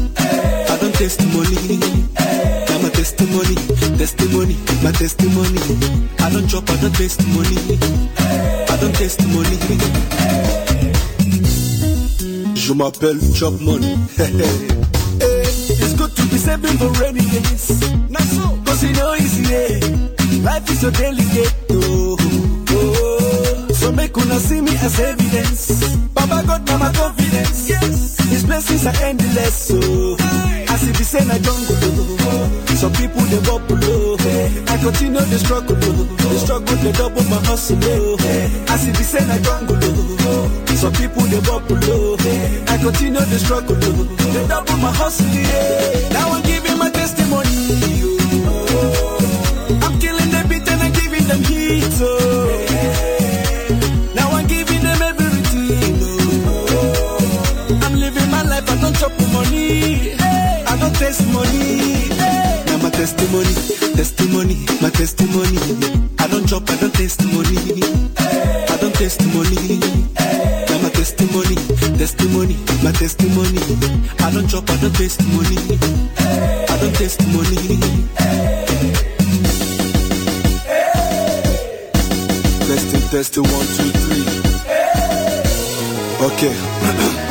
Testimony. 4.98 5.60
I 6.20 6.30
don't 6.32 6.48
chop, 6.48 6.68
I 6.70 6.76
don't 6.82 6.96
taste 6.96 7.22
money. 7.28 7.58
I 8.18 8.78
don't 8.82 8.96
taste 8.96 9.22
money. 9.28 9.58
Je 12.56 12.74
m'appelle 12.74 13.20
Chop 13.36 13.54
Money. 13.62 13.96
it's 14.20 15.94
good 15.94 16.16
to 16.16 16.24
be 16.30 16.38
saving 16.38 16.78
for 16.78 16.90
rainy 17.00 17.22
days. 17.22 17.80
Not 18.10 18.24
so, 18.24 18.60
cause 18.66 18.84
you 18.84 18.94
know 18.94 19.14
it's 19.14 19.38
yeah. 19.48 20.44
Life 20.44 20.70
is 20.72 20.82
so 20.82 20.90
delicate. 20.90 21.54
Oh, 21.70 22.18
oh. 22.72 23.68
So 23.74 23.92
make 23.92 24.18
una 24.18 24.40
see 24.40 24.62
me 24.62 24.72
as 24.82 25.00
evidence. 25.00 25.96
Baba 26.16 26.44
got 26.46 26.64
now 26.66 26.78
my 26.80 26.92
confidence. 26.92 27.70
Yes, 27.70 28.18
His 28.30 28.44
blessings 28.44 28.86
are 28.88 29.04
endless. 29.04 29.72
Oh. 29.72 30.18
So, 30.18 30.74
as 30.74 30.88
if 30.90 30.98
he 30.98 31.04
say 31.04 31.20
I 31.20 31.38
don't 31.38 31.68
go. 31.68 32.67
Some 32.88 32.96
people 32.96 33.22
they 33.24 33.40
bubble 33.44 33.76
low. 33.76 34.16
I 34.16 34.78
continue 34.80 35.20
the 35.20 35.38
struggle. 35.38 35.76
Oh, 35.76 35.92
eh. 35.92 36.32
The 36.32 36.40
struggle 36.40 36.76
they 36.78 36.94
double 36.94 37.24
my 37.24 37.36
hustle. 37.44 37.78
Oh, 37.84 38.16
eh. 38.24 38.48
As 38.72 38.88
if 38.88 38.96
he 38.96 39.04
say 39.04 39.20
I 39.28 39.38
don't 39.40 39.68
go. 39.68 39.76
Some 40.74 40.94
people 40.94 41.24
they 41.24 41.42
bubble 41.42 41.76
low. 41.84 42.16
I 42.72 42.78
continue 42.80 43.20
the 43.20 43.40
struggle. 43.44 43.76
oh. 43.76 44.04
They 44.32 44.48
double 44.48 44.78
my 44.78 44.94
hustle. 44.96 45.28
Yeah. 45.28 46.16
Now 46.16 46.32
I'm 46.32 46.42
giving 46.44 46.78
my 46.78 46.90
testimony. 46.90 47.52
oh. 48.48 49.20
I'm 49.84 50.00
killing 50.00 50.32
the 50.32 50.48
beat 50.48 50.66
and 50.72 50.82
I'm 50.82 50.94
giving 50.94 51.28
them 51.28 51.44
heat. 51.44 51.92
Oh. 52.00 52.48
Oh. 56.72 57.68
I 58.70 58.76
don't 58.80 58.96
chop 58.96 59.12
money. 59.34 60.14
I 60.16 60.78
don't 60.80 60.96
taste 60.96 61.28
money. 61.34 62.17
Testimony, 62.98 63.54
testimony, 63.96 64.66
my 64.82 64.90
testimony. 64.90 65.58
I 66.18 66.28
don't 66.28 66.48
drop, 66.48 66.68
I 66.68 66.78
don't 66.78 66.92
taste 66.96 67.24
money. 67.26 67.56
I 68.18 68.78
don't 68.82 68.96
taste 68.96 69.22
money. 69.28 69.78
Now 70.68 70.82
my 70.82 70.90
testimony, 70.90 71.56
testimony, 71.96 72.58
my 72.84 72.92
testimony. 72.92 73.62
I 74.20 74.32
don't 74.34 74.48
drop, 74.50 74.68
I 74.72 74.78
don't 74.78 74.96
taste 74.96 75.22
money. 75.28 75.58
I 76.18 76.78
don't 76.82 76.96
taste 76.96 77.22
money. 77.28 77.78
Testing, 82.66 83.10
testing, 83.12 83.44
one, 83.44 83.68
two, 83.78 83.92
three. 84.02 84.26
Ok. 86.26 87.22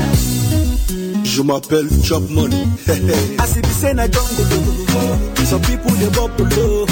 Je 1.37 1.43
m'appelle 1.43 1.87
Chop 2.03 2.23
Money. 2.31 2.65
I 2.89 3.45
see 3.45 3.61
the 3.61 3.69
same 3.69 3.99
I 3.99 4.09
jungle. 4.09 4.47
Some 5.45 5.61
people 5.61 5.91
they 6.01 6.09
bubble. 6.09 6.49
oh. 6.49 6.87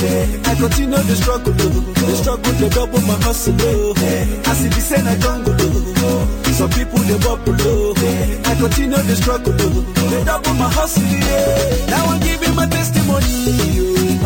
I 0.44 0.54
continue 0.54 0.98
the 1.00 1.16
struggle. 1.16 1.54
The 1.54 2.14
struggle 2.14 2.52
they 2.60 2.68
double 2.68 3.00
my 3.08 3.14
hustle. 3.24 3.54
I 3.56 4.52
see 4.52 4.68
the 4.68 4.80
same 4.84 5.06
I 5.08 5.16
jungle. 5.16 5.56
Some 6.52 6.68
people 6.76 6.98
they 7.08 7.16
bubble. 7.24 7.56
oh. 7.56 7.94
I 8.44 8.54
continue 8.60 8.98
the 9.00 9.16
struggle. 9.16 9.54
They 9.54 10.24
double 10.24 10.52
my 10.60 10.68
hustle. 10.68 11.02
yeah. 11.04 11.86
Now 11.88 12.04
I'm 12.12 12.20
giving 12.20 12.54
my 12.54 12.66
testimony. 12.66 13.24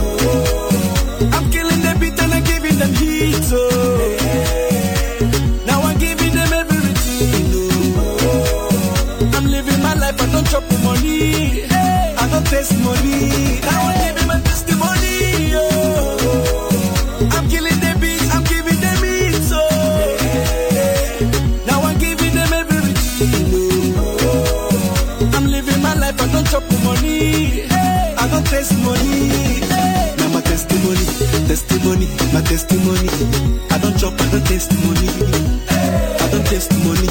oh. 0.02 1.30
I'm 1.32 1.48
killing 1.52 1.80
the 1.80 1.96
beat 2.00 2.18
and 2.20 2.34
I'm 2.34 2.42
giving 2.42 2.76
them 2.76 2.92
heat. 2.94 3.38
Oh. 3.52 3.77
I 12.68 12.74
taste 12.74 12.84
money. 12.84 13.60
Now 13.62 13.80
I'm 13.88 13.96
giving 14.04 14.28
my 14.28 14.40
testimony. 14.40 15.52
Oh. 15.54 16.68
I'm 17.32 17.48
killing 17.48 17.80
the 17.80 17.96
beat, 18.00 18.22
I'm 18.34 18.44
giving 18.44 18.78
them 18.80 19.04
it. 19.04 19.42
So 19.42 19.60
now 21.66 21.80
I'm 21.80 21.98
giving 21.98 22.34
them 22.34 22.52
everything. 22.52 23.54
Oh. 23.96 25.30
I'm 25.34 25.46
living 25.46 25.80
my 25.80 25.94
life, 25.94 26.20
I 26.20 26.28
don't 26.30 26.46
chop 26.46 26.64
money. 26.84 27.64
I 27.70 28.28
don't 28.30 28.46
taste 28.46 28.76
money. 28.84 29.60
Now 30.18 30.28
my 30.28 30.40
testimony, 30.42 31.04
testimony, 31.48 32.06
my 32.34 32.42
testimony. 32.42 33.08
I 33.70 33.78
don't 33.78 33.96
chop, 33.98 34.20
I 34.20 34.28
don't 34.30 34.44
taste 34.46 34.72
money. 34.84 35.08
I 35.70 36.28
don't 36.30 36.44
taste 36.46 36.72
money. 36.84 37.08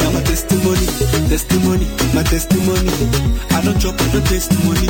Now 0.00 0.10
my 0.12 0.22
testimony, 0.22 0.86
testimony, 1.28 1.86
my 2.14 2.22
testimony. 2.22 3.27
I 3.68 3.72
don't 3.72 3.80
chop, 3.82 4.00
I 4.00 4.12
don't 4.12 4.24
taste 4.26 4.52
money. 4.64 4.88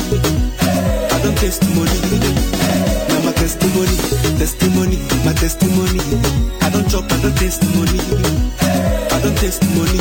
I 1.11 1.19
don't 1.21 1.37
taste 1.37 1.63
money. 1.75 1.99
Now 3.09 3.25
my 3.25 3.33
testimony, 3.33 3.97
testimony, 4.39 4.97
my 5.25 5.33
testimony. 5.33 5.99
I 6.61 6.69
don't 6.69 6.89
chop, 6.89 7.11
I 7.11 7.21
don't 7.21 7.35
taste 7.35 7.61
money. 7.75 7.99
I 9.11 9.19
don't 9.21 9.35
taste 9.37 9.63
money. 9.75 9.99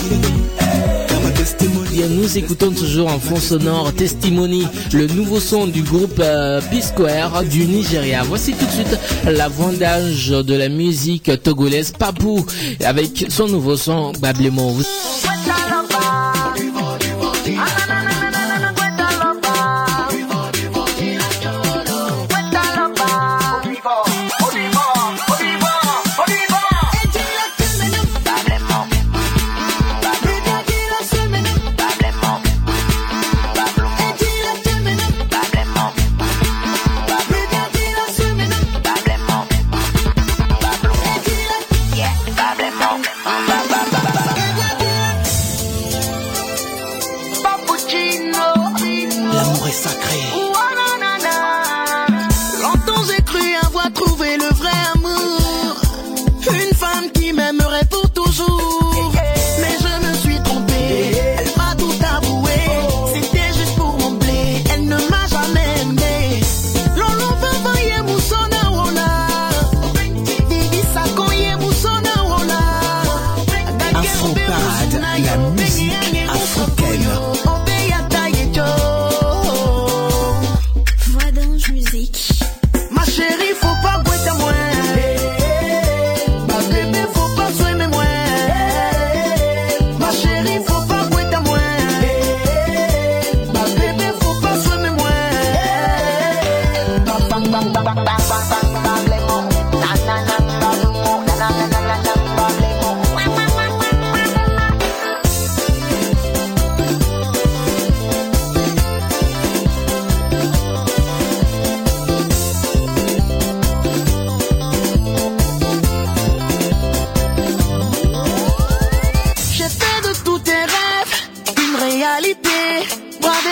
Now 1.11 1.21
my 1.25 1.33
testimony. 1.33 1.89
Bien, 1.91 2.07
nous 2.07 2.39
écoutons 2.39 2.71
toujours 2.71 3.09
en 3.09 3.19
fond 3.19 3.41
sonore 3.41 3.93
Testimony, 3.95 4.65
le 4.93 5.09
nouveau 5.09 5.41
son 5.41 5.67
du 5.67 5.83
groupe 5.83 6.21
euh, 6.21 6.61
P-Square 6.71 7.43
du 7.43 7.65
Nigeria. 7.65 8.23
Voici 8.23 8.53
tout 8.53 8.65
de 8.65 8.71
suite 8.71 8.99
la 9.25 9.49
vendage 9.49 10.29
de 10.29 10.55
la 10.55 10.69
musique 10.69 11.43
togolaise 11.43 11.91
Papou 11.99 12.47
avec 12.85 13.27
son 13.29 13.49
nouveau 13.49 13.77
son 13.77 14.13
Bablement. 14.21 14.73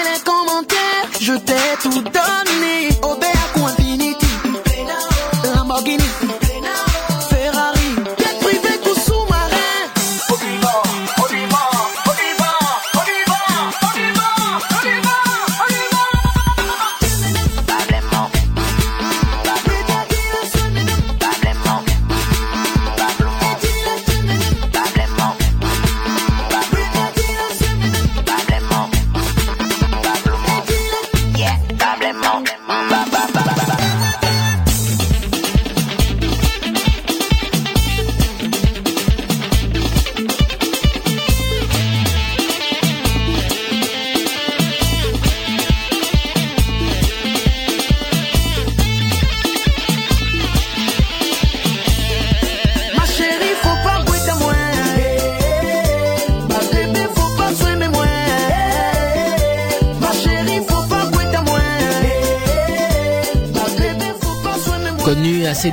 Les 0.04 0.20
commentaires, 0.24 1.08
je 1.20 1.32
t'ai 1.32 1.76
tout 1.82 2.02
donné. 2.02 2.75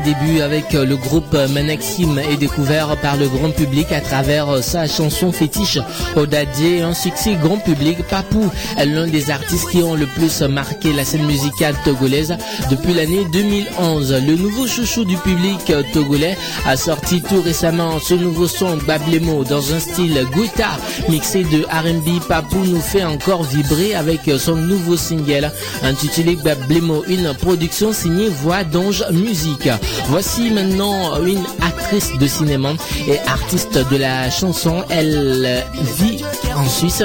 Débuts 0.03 0.41
avec 0.41 0.73
le 0.73 0.95
groupe 0.95 1.35
Manexim 1.49 2.19
et 2.19 2.35
découvert 2.35 2.95
par 2.97 3.17
le 3.17 3.27
grand 3.27 3.51
public 3.51 3.91
à 3.91 4.01
travers 4.01 4.63
sa 4.63 4.87
chanson 4.87 5.31
fétiche 5.31 5.79
Odadie, 6.15 6.81
un 6.81 6.93
succès 6.93 7.35
grand 7.35 7.57
public, 7.57 7.97
Papou 8.09 8.49
est 8.77 8.85
l'un 8.85 9.07
des 9.07 9.29
artistes 9.29 9.69
qui 9.69 9.81
ont 9.83 9.95
le 9.95 10.05
plus 10.05 10.41
marqué 10.41 10.93
la 10.93 11.05
scène 11.05 11.25
musicale 11.25 11.75
togolaise 11.83 12.35
depuis 12.69 12.93
l'année 12.93 13.25
2011. 13.31 14.13
Le 14.27 14.35
nouveau 14.35 14.67
chouchou 14.67 15.05
du 15.05 15.17
public 15.17 15.73
togolais 15.93 16.37
a 16.65 16.75
sorti 16.77 17.21
tout 17.21 17.41
récemment 17.41 17.99
ce 17.99 18.13
nouveau 18.13 18.47
son 18.47 18.77
Bablemo 18.77 19.43
dans 19.43 19.73
un 19.73 19.79
style 19.79 20.25
guitare 20.33 20.79
mixé 21.09 21.43
de 21.43 21.63
R&B. 21.63 22.21
Papou 22.27 22.63
nous 22.65 22.81
fait 22.81 23.03
encore 23.03 23.43
vibrer 23.43 23.95
avec 23.95 24.21
son 24.37 24.55
nouveau 24.55 24.97
single 24.97 25.51
intitulé 25.83 26.35
Bablemo, 26.35 27.03
une 27.07 27.33
production 27.33 27.93
signée 27.93 28.29
Voix 28.29 28.63
d'Ange 28.63 29.05
Musique. 29.11 29.69
Voici 30.07 30.49
maintenant 30.51 31.23
une 31.23 31.43
actrice 31.61 32.11
de 32.19 32.27
cinéma 32.27 32.73
et 33.07 33.19
artiste 33.27 33.79
de 33.91 33.97
la 33.97 34.29
chanson. 34.29 34.83
Elle 34.89 35.63
vit 35.97 36.23
en 36.55 36.67
Suisse. 36.67 37.03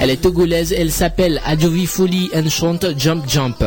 Elle 0.00 0.10
est 0.10 0.22
togolaise. 0.22 0.74
Elle 0.76 0.90
s'appelle 0.90 1.40
Adjovi 1.44 1.86
Folie 1.86 2.30
and 2.34 2.48
chante 2.48 2.86
Jump 2.98 3.24
Jump. 3.28 3.64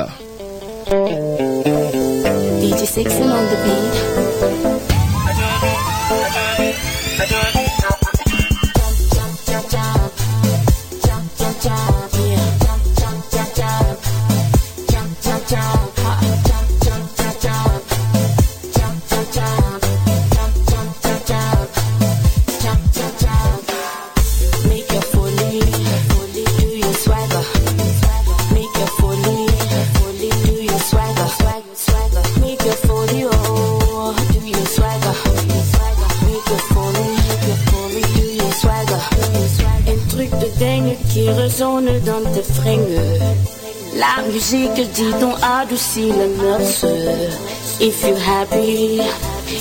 If 47.85 48.01
you 48.07 48.15
happy, 48.15 49.03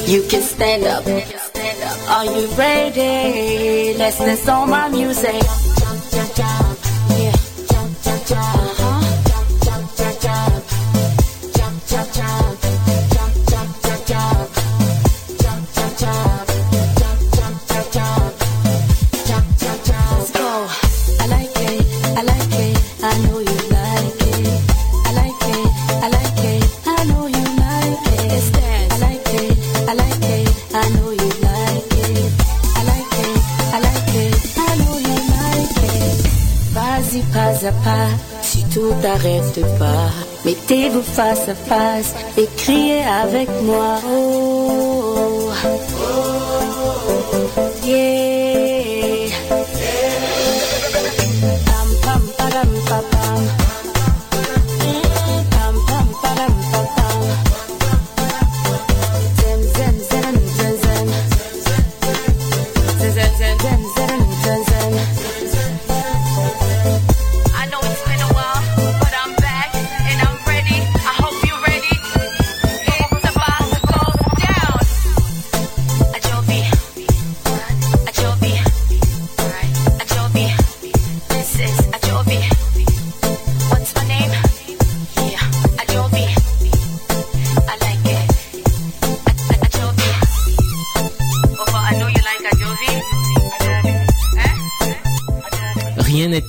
you 0.06 0.22
can 0.28 0.42
stand 0.42 0.84
up. 0.84 1.04
Are 2.08 2.24
you 2.24 2.46
ready? 2.54 3.98
Let's 3.98 4.18
dance 4.18 4.48
on 4.48 4.70
my 4.70 4.88
music. 4.88 5.42
Face 41.14 41.48
à 41.48 41.54
face 41.54 42.14
et 42.38 42.48
criez 42.56 43.04
avec 43.04 43.48
moi. 43.62 43.98
Oh, 44.06 45.50
oh, 46.04 47.86
yeah. 47.86 48.21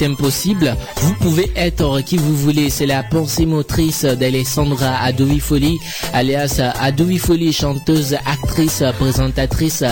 Impossible. 0.01 0.75
Vous 0.97 1.13
pouvez 1.15 1.51
être 1.55 2.01
qui 2.01 2.17
vous 2.17 2.35
voulez. 2.35 2.69
C'est 2.69 2.85
la 2.85 3.03
pensée 3.03 3.45
motrice 3.45 4.03
d'Alessandra 4.03 4.95
Adouifoli, 5.01 5.79
alias 6.13 6.61
Adouifoli, 6.79 7.53
chanteuse, 7.53 8.15
actrice, 8.25 8.83
présentatrice 8.99 9.83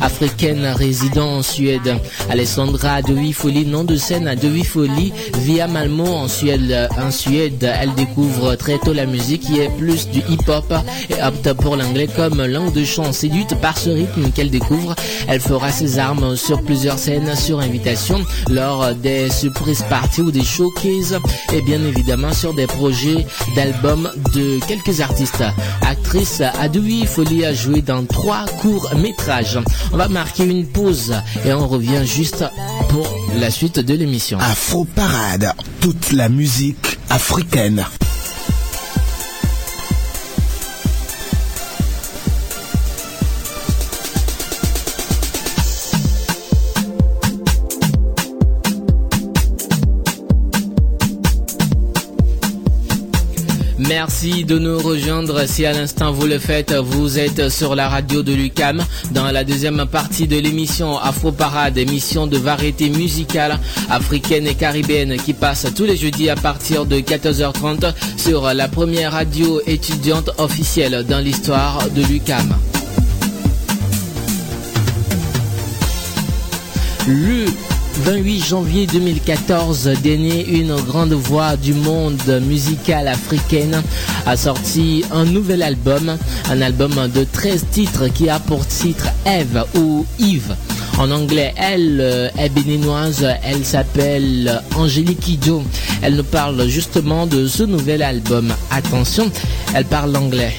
africaine 0.00 0.66
résidant 0.76 1.38
en 1.38 1.42
Suède. 1.42 1.96
Alessandra 2.30 2.94
Adouifoli, 2.94 3.66
nom 3.66 3.84
de 3.84 3.96
scène 3.96 4.26
Adouifoli, 4.28 5.12
via 5.38 5.66
Malmo 5.66 6.06
en 6.06 6.28
Suède. 6.28 6.88
En 7.00 7.10
Suède, 7.10 7.70
elle 7.80 7.94
découvre 7.94 8.54
très 8.56 8.78
tôt 8.78 8.92
la 8.92 9.06
musique 9.06 9.42
qui 9.42 9.60
est 9.60 9.70
plus 9.78 10.08
du 10.08 10.20
hip-hop 10.28 10.72
et 11.10 11.22
opte 11.22 11.52
pour 11.54 11.76
l'anglais 11.76 12.08
comme 12.14 12.44
langue 12.44 12.72
de 12.72 12.84
chant. 12.84 13.12
Séduite 13.12 13.54
par 13.60 13.78
ce 13.78 13.90
rythme 13.90 14.30
qu'elle 14.32 14.50
découvre, 14.50 14.94
elle 15.28 15.40
fera 15.40 15.70
ses 15.70 15.98
armes 15.98 16.36
sur 16.36 16.62
plusieurs 16.62 16.98
scènes 16.98 17.34
sur 17.36 17.60
invitation 17.60 18.20
lors 18.48 18.94
des 18.94 19.28
surprises 19.50 19.84
parties 19.88 20.20
ou 20.22 20.30
des 20.30 20.44
showcases 20.44 21.18
et 21.52 21.60
bien 21.62 21.82
évidemment 21.82 22.32
sur 22.32 22.54
des 22.54 22.66
projets 22.66 23.26
d'albums 23.56 24.10
de 24.32 24.60
quelques 24.66 25.00
artistes. 25.00 25.42
Actrice 25.82 26.40
Adoui 26.60 27.04
Folie 27.06 27.44
a 27.44 27.52
joué 27.52 27.82
dans 27.82 28.04
trois 28.04 28.44
courts 28.60 28.90
métrages. 28.96 29.58
On 29.92 29.96
va 29.96 30.08
marquer 30.08 30.44
une 30.44 30.66
pause 30.66 31.14
et 31.44 31.52
on 31.52 31.66
revient 31.66 32.06
juste 32.06 32.44
pour 32.90 33.12
la 33.40 33.50
suite 33.50 33.80
de 33.80 33.94
l'émission. 33.94 34.38
Afro 34.38 34.84
Parade, 34.84 35.52
toute 35.80 36.12
la 36.12 36.28
musique 36.28 36.98
africaine. 37.08 37.84
Merci 53.90 54.44
de 54.44 54.56
nous 54.56 54.78
rejoindre. 54.78 55.48
Si 55.48 55.66
à 55.66 55.72
l'instant 55.72 56.12
vous 56.12 56.28
le 56.28 56.38
faites, 56.38 56.72
vous 56.72 57.18
êtes 57.18 57.48
sur 57.48 57.74
la 57.74 57.88
radio 57.88 58.22
de 58.22 58.32
Lucam 58.32 58.84
dans 59.10 59.24
la 59.32 59.42
deuxième 59.42 59.84
partie 59.84 60.28
de 60.28 60.38
l'émission 60.38 60.96
Afro 60.96 61.32
Parade, 61.32 61.76
émission 61.76 62.28
de 62.28 62.38
variété 62.38 62.88
musicale 62.88 63.58
africaine 63.90 64.46
et 64.46 64.54
caribéenne 64.54 65.16
qui 65.16 65.34
passe 65.34 65.66
tous 65.74 65.86
les 65.86 65.96
jeudis 65.96 66.30
à 66.30 66.36
partir 66.36 66.86
de 66.86 66.98
14h30 66.98 67.92
sur 68.16 68.54
la 68.54 68.68
première 68.68 69.10
radio 69.10 69.60
étudiante 69.66 70.30
officielle 70.38 71.04
dans 71.08 71.18
l'histoire 71.18 71.90
de 71.90 72.02
Lucam. 72.02 72.54
28 78.04 78.44
janvier 78.44 78.86
2014, 78.86 79.90
dernier, 80.02 80.48
une 80.48 80.74
grande 80.76 81.12
voix 81.12 81.56
du 81.56 81.74
monde 81.74 82.40
musical 82.46 83.08
africaine 83.08 83.82
a 84.26 84.36
sorti 84.36 85.04
un 85.12 85.24
nouvel 85.24 85.62
album, 85.62 86.16
un 86.50 86.60
album 86.62 87.08
de 87.14 87.24
13 87.24 87.66
titres 87.70 88.08
qui 88.08 88.30
a 88.30 88.38
pour 88.38 88.66
titre 88.66 89.06
Eve 89.26 89.64
ou 89.76 90.06
Yves. 90.18 90.56
En 90.98 91.10
anglais, 91.10 91.52
elle 91.56 91.98
euh, 92.00 92.28
est 92.38 92.48
béninoise, 92.48 93.26
elle 93.42 93.64
s'appelle 93.64 94.62
Angélique 94.76 95.20
Kidjo. 95.20 95.62
Elle 96.02 96.16
nous 96.16 96.24
parle 96.24 96.66
justement 96.68 97.26
de 97.26 97.46
ce 97.46 97.62
nouvel 97.62 98.02
album. 98.02 98.52
Attention, 98.70 99.30
elle 99.74 99.84
parle 99.84 100.16
anglais. 100.16 100.54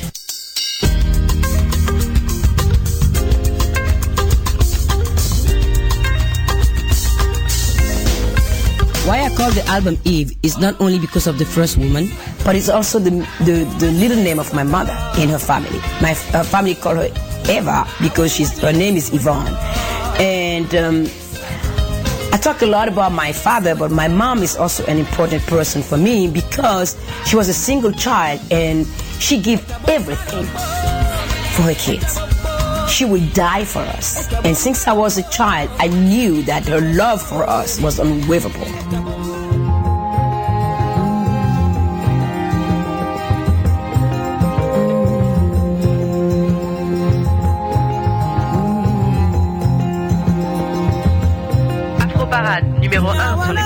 I 9.32 9.36
call 9.38 9.52
the 9.52 9.66
album 9.68 9.98
Eve 10.04 10.36
is 10.44 10.58
not 10.58 10.80
only 10.82 11.00
because 11.00 11.26
of 11.26 11.38
the 11.40 11.46
first 11.46 11.78
woman, 11.78 12.10
but 12.44 12.56
it's 12.56 12.70
also 12.70 13.00
the, 13.00 13.10
the, 13.44 13.64
the 13.80 13.92
little 13.92 14.18
name 14.18 14.40
of 14.40 14.54
my 14.54 14.64
mother 14.64 14.96
in 15.20 15.30
her 15.30 15.40
family. 15.40 15.80
My 16.02 16.14
her 16.32 16.44
family 16.44 16.76
call 16.76 16.96
her 16.96 17.10
Eva 17.50 17.88
because 18.02 18.34
she's, 18.34 18.60
her 18.60 18.74
name 18.74 18.96
is 18.96 19.14
Yvonne. 19.14 19.54
And 20.20 20.74
um, 20.76 21.08
I 22.34 22.38
talk 22.38 22.62
a 22.62 22.66
lot 22.66 22.88
about 22.88 23.14
my 23.14 23.32
father, 23.32 23.74
but 23.74 23.90
my 23.90 24.08
mom 24.08 24.44
is 24.44 24.56
also 24.56 24.86
an 24.86 24.98
important 24.98 25.42
person 25.44 25.82
for 25.82 25.98
me 25.98 26.28
because 26.28 27.00
she 27.26 27.36
was 27.36 27.48
a 27.50 27.54
single 27.54 27.92
child 27.92 28.42
and 28.52 28.86
she 29.20 29.42
gave 29.42 29.68
everything 29.88 30.46
for 31.56 31.64
her 31.64 31.76
kids. 31.76 32.20
She 32.92 33.06
would 33.06 33.34
die 33.34 33.64
for 33.64 33.80
us. 33.80 34.32
And 34.44 34.56
since 34.56 34.86
I 34.88 34.94
was 34.94 35.18
a 35.18 35.28
child, 35.30 35.70
I 35.80 35.88
knew 35.88 36.44
that 36.44 36.68
her 36.68 36.82
love 36.82 37.22
for 37.22 37.44
us 37.44 37.80
was 37.80 38.00
unwavering. 38.00 39.21
Parade, 52.92 53.08
numéro 53.08 53.10
1 53.10 53.46
sur 53.46 53.54
les 53.54 53.61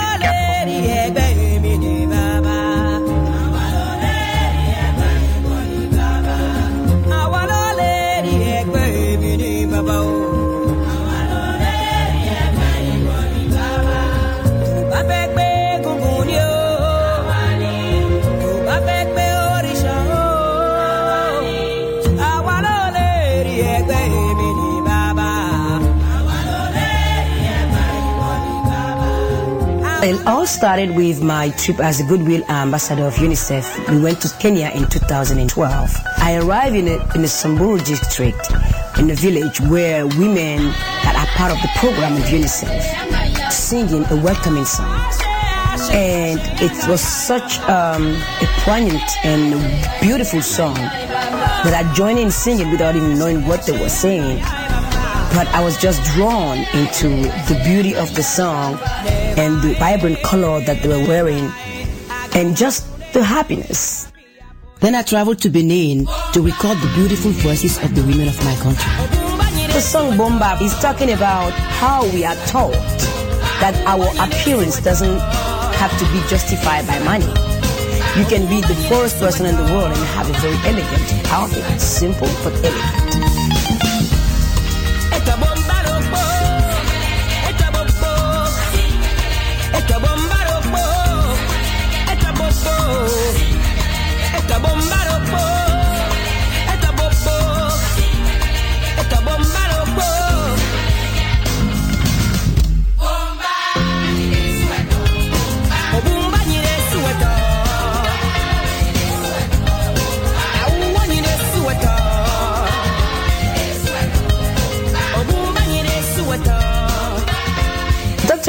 It 30.05 30.27
all 30.27 30.45
started 30.45 30.91
with 30.95 31.23
my 31.23 31.49
trip 31.49 31.79
as 31.79 31.99
a 31.99 32.03
Goodwill 32.03 32.43
ambassador 32.47 33.05
of 33.07 33.15
UNICEF. 33.15 33.89
We 33.89 33.99
went 34.03 34.21
to 34.21 34.29
Kenya 34.37 34.69
in 34.75 34.87
2012. 34.87 35.97
I 36.19 36.35
arrived 36.35 36.75
in 36.75 36.87
a, 36.87 37.15
in 37.15 37.23
a 37.23 37.27
Samburu 37.27 37.79
district, 37.79 38.51
in 38.99 39.09
a 39.09 39.15
village 39.15 39.59
where 39.61 40.05
women 40.05 40.61
that 41.01 41.15
are 41.17 41.25
part 41.35 41.51
of 41.51 41.59
the 41.59 41.69
program 41.79 42.17
of 42.17 42.23
UNICEF 42.25 43.51
singing 43.51 44.05
a 44.11 44.23
welcoming 44.23 44.65
song. 44.65 45.11
And 45.89 46.39
it 46.61 46.87
was 46.87 47.01
such 47.01 47.57
um, 47.61 48.13
a 48.13 48.47
poignant 48.61 49.25
and 49.25 49.59
beautiful 50.01 50.43
song 50.43 50.75
that 50.75 51.73
I 51.73 51.91
joined 51.95 52.19
in 52.19 52.29
singing 52.29 52.69
without 52.69 52.95
even 52.95 53.17
knowing 53.17 53.47
what 53.47 53.65
they 53.65 53.71
were 53.71 53.89
saying. 53.89 54.43
But 55.33 55.47
I 55.49 55.63
was 55.63 55.77
just 55.77 56.03
drawn 56.13 56.57
into 56.73 57.09
the 57.49 57.61
beauty 57.65 57.95
of 57.95 58.13
the 58.15 58.23
song 58.23 58.79
and 59.37 59.61
the 59.61 59.73
vibrant 59.79 60.21
color 60.23 60.59
that 60.61 60.81
they 60.81 60.87
were 60.87 61.05
wearing 61.07 61.51
and 62.35 62.55
just 62.55 62.85
the 63.13 63.23
happiness. 63.23 64.11
Then 64.79 64.95
I 64.95 65.01
traveled 65.03 65.39
to 65.39 65.49
Benin 65.49 66.05
to 66.33 66.41
record 66.41 66.77
the 66.77 66.91
beautiful 66.95 67.31
voices 67.31 67.77
of 67.83 67.95
the 67.95 68.01
women 68.03 68.27
of 68.27 68.37
my 68.43 68.55
country. 68.57 68.91
The 69.73 69.81
song 69.81 70.17
Bomba 70.17 70.57
is 70.61 70.73
talking 70.79 71.11
about 71.11 71.51
how 71.51 72.03
we 72.11 72.23
are 72.23 72.35
taught 72.47 72.73
that 73.59 73.75
our 73.87 74.07
appearance 74.25 74.79
doesn't 74.81 75.19
have 75.19 75.91
to 75.99 76.05
be 76.11 76.19
justified 76.29 76.87
by 76.87 76.99
money. 76.99 77.27
You 78.19 78.25
can 78.25 78.47
be 78.47 78.61
the 78.61 78.75
poorest 78.87 79.19
person 79.19 79.45
in 79.45 79.55
the 79.55 79.63
world 79.73 79.91
and 79.91 80.05
have 80.15 80.29
a 80.29 80.33
very 80.39 80.55
elegant 80.63 81.27
outfit, 81.31 81.81
simple 81.81 82.29
but 82.43 82.53
elegant. 82.63 83.44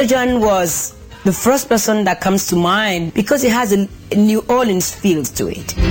John 0.07 0.39
was 0.39 0.95
the 1.25 1.33
first 1.33 1.67
person 1.67 2.05
that 2.05 2.21
comes 2.21 2.47
to 2.47 2.55
mind 2.55 3.13
because 3.13 3.43
it 3.43 3.51
has 3.51 3.73
a 3.73 3.89
New 4.15 4.39
Orleans 4.47 4.95
feel 4.95 5.25
to 5.25 5.47
it. 5.49 5.86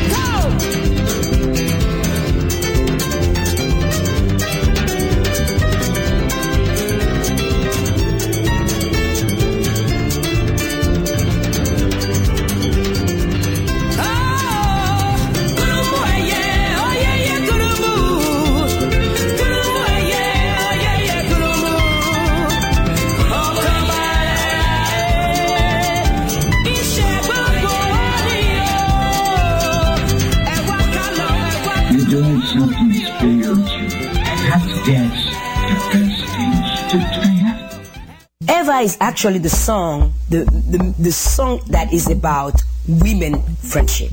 Have 38.76 38.84
is 38.84 38.96
actually 39.00 39.38
the 39.38 39.48
song, 39.48 40.12
the, 40.28 40.44
the, 40.44 40.94
the 40.98 41.12
song 41.12 41.60
that 41.68 41.92
is 41.92 42.10
about 42.10 42.62
women 42.86 43.42
friendship. 43.56 44.10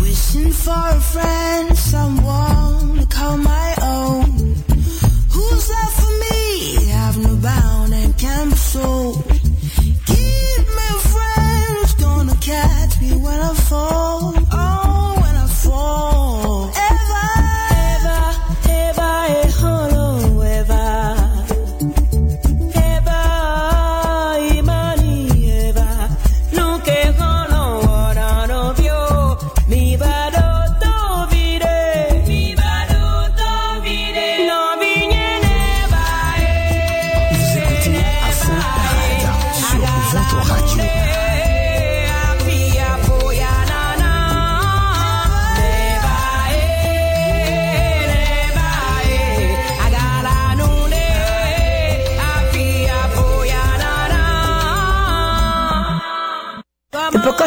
Wishing 0.00 0.52
for 0.52 0.88
a 0.88 1.00
friend, 1.00 1.76
someone 1.76 2.98
to 2.98 3.06
call 3.06 3.36
my 3.36 3.74
own. 3.82 4.54
Who's 5.32 5.68
there 5.68 6.09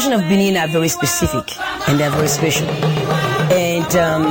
portion 0.04 0.20
of 0.22 0.30
Benin 0.30 0.58
are 0.58 0.68
very 0.68 0.90
specific 0.90 1.58
and 1.88 1.98
they're 1.98 2.10
very 2.10 2.28
special. 2.28 2.68
And 2.68 3.86
um, 3.96 4.24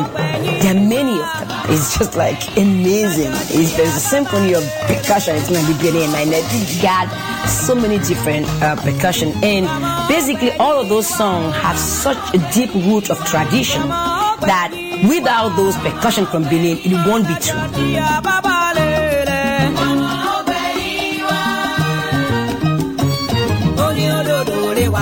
there 0.61 0.77
are 0.77 0.81
many 0.81 1.19
of 1.19 1.49
them. 1.49 1.71
It's 1.71 1.97
just 1.97 2.15
like 2.15 2.41
amazing. 2.59 3.31
It's, 3.33 3.77
there's 3.77 3.97
a 3.97 4.01
symphony 4.01 4.53
of 4.53 4.65
percussion. 4.87 5.37
It's 5.37 5.49
going 5.49 5.65
to 5.65 5.73
be 5.73 5.79
Benin. 5.79 6.11
And 6.15 6.31
it 6.35 6.83
got 6.83 7.09
so 7.49 7.75
many 7.75 7.99
different 7.99 8.47
uh, 8.63 8.77
percussion. 8.77 9.33
And 9.43 9.67
basically, 10.09 10.51
all 10.59 10.79
of 10.79 10.91
those 10.91 11.07
songs 11.07 11.55
have 11.57 11.79
such 11.79 12.19
a 12.35 12.39
deep 12.53 12.75
root 12.75 13.09
of 13.09 13.19
tradition 13.25 13.81
that 13.89 14.73
without 15.09 15.57
those 15.57 15.77
percussion 15.77 16.27
from 16.27 16.43
Benin, 16.45 16.77
it 16.85 17.07
won't 17.07 17.27
be 17.27 17.35
true. 17.37 17.59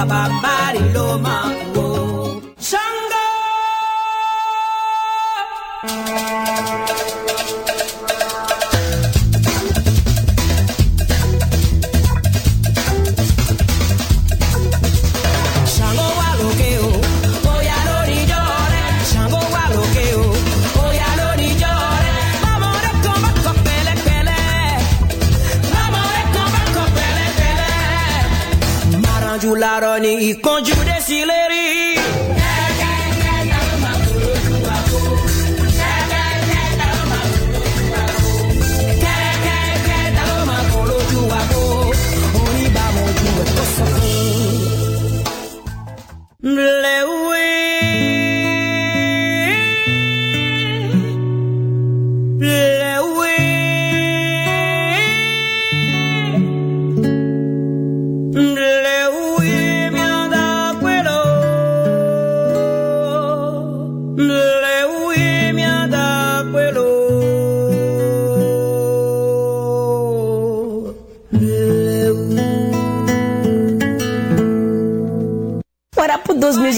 bye 0.06 0.40
bye. 0.40 0.59
ìkánjú 30.30 30.74
dé 30.86 30.96
sílé. 31.06 31.39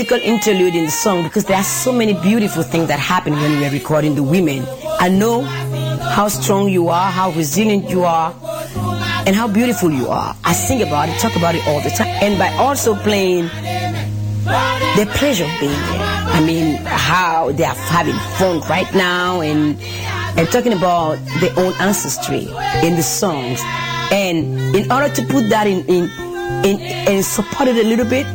Musical 0.03 0.29
interlude 0.29 0.75
in 0.75 0.87
the 0.87 0.91
song 0.91 1.23
because 1.23 1.45
there 1.45 1.57
are 1.57 1.63
so 1.63 1.93
many 1.93 2.13
beautiful 2.13 2.65
things 2.65 2.89
that 2.89 2.99
happen 2.99 3.33
when 3.35 3.59
we 3.61 3.65
are 3.65 3.71
recording 3.71 4.17
the 4.17 4.23
women. 4.23 4.67
I 4.99 5.09
know 5.09 5.43
how 5.43 6.27
strong 6.27 6.69
you 6.69 6.89
are, 6.89 7.09
how 7.09 7.31
resilient 7.31 7.89
you 7.89 8.03
are, 8.03 8.35
and 9.27 9.37
how 9.37 9.47
beautiful 9.47 9.93
you 9.93 10.09
are. 10.09 10.35
I 10.43 10.55
sing 10.55 10.83
about 10.83 11.09
it, 11.09 11.21
talk 11.21 11.37
about 11.37 11.55
it 11.55 11.65
all 11.69 11.81
the 11.83 11.91
time. 11.91 12.09
And 12.21 12.37
by 12.37 12.49
also 12.55 12.97
playing 12.97 13.45
the 14.99 15.09
pleasure 15.15 15.45
of 15.45 15.61
being 15.61 15.71
there. 15.71 16.03
I 16.35 16.43
mean, 16.45 16.85
how 16.85 17.53
they 17.53 17.63
are 17.63 17.77
having 17.77 18.19
fun 18.39 18.59
right 18.69 18.93
now 18.97 19.41
and 19.41 19.81
and 20.37 20.51
talking 20.51 20.73
about 20.73 21.19
their 21.39 21.57
own 21.57 21.75
ancestry 21.75 22.49
in 22.83 22.97
the 22.97 23.05
songs. 23.05 23.61
And 24.11 24.75
in 24.75 24.91
order 24.91 25.15
to 25.15 25.23
put 25.27 25.49
that 25.51 25.69
in 25.69 25.87
in, 25.87 26.11
in 26.65 26.81
and 27.07 27.25
support 27.25 27.69
it 27.69 27.77
a 27.77 27.87
little 27.87 28.07
bit, 28.07 28.27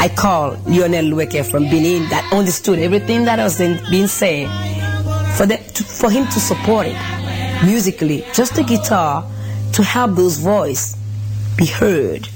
I 0.00 0.08
call 0.08 0.56
Lionel 0.66 1.04
Lueke 1.04 1.44
from 1.44 1.64
Benin 1.64 2.08
that 2.08 2.26
understood 2.32 2.78
everything 2.78 3.26
that 3.26 3.38
was 3.38 3.60
in, 3.60 3.78
being 3.90 4.06
said 4.06 4.48
for 5.36 5.44
the, 5.44 5.58
to, 5.58 5.84
for 5.84 6.10
him 6.10 6.24
to 6.28 6.40
support 6.40 6.86
it 6.86 6.96
musically, 7.66 8.24
just 8.32 8.54
the 8.54 8.62
guitar 8.62 9.30
to 9.74 9.82
help 9.82 10.12
those 10.16 10.38
voice 10.38 10.96
be 11.54 11.66
heard. 11.66 12.26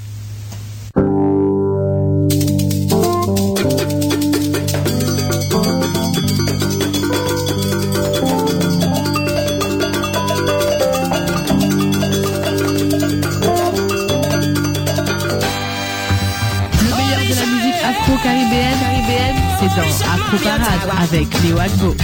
Avec 21.65 22.04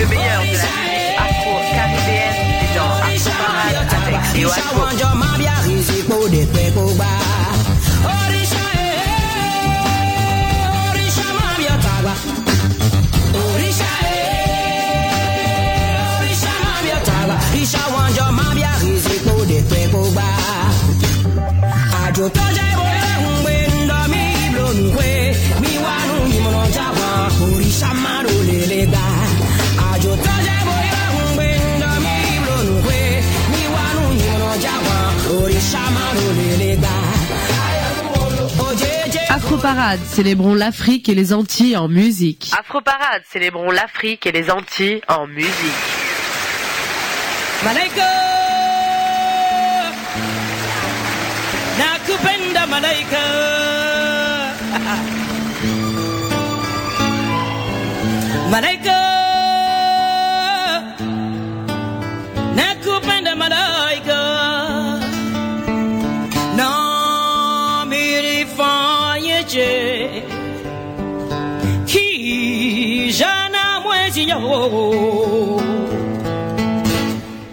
Afro 39.91 39.99
Parade, 39.99 40.15
célébrons 40.15 40.55
l'Afrique 40.55 41.09
et 41.09 41.15
les 41.17 41.33
Antilles 41.33 41.77
en 41.77 41.89
musique. 41.89 42.53
Afro 42.57 42.81
Parade, 42.81 43.23
célébrons 43.29 43.73
l'Afrique 43.73 44.25
et 44.25 44.31
les 44.31 44.49
Antilles 44.49 45.01
en 45.09 45.27
musique. 45.27 45.51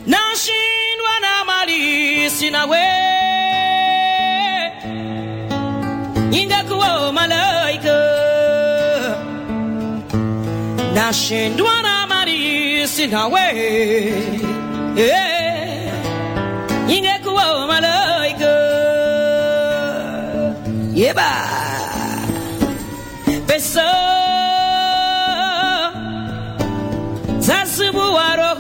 Nashindwa 0.06 1.14
na 1.22 1.46
mali 1.46 2.30
sina 2.30 2.66
we 2.66 2.84
ingekuwa 6.32 7.14
malaika. 7.14 7.98
Nashindwa 10.94 11.82
na 11.82 12.08
mali 12.08 12.88
sina 12.88 13.28
we 13.28 13.48
Eh, 15.00 15.92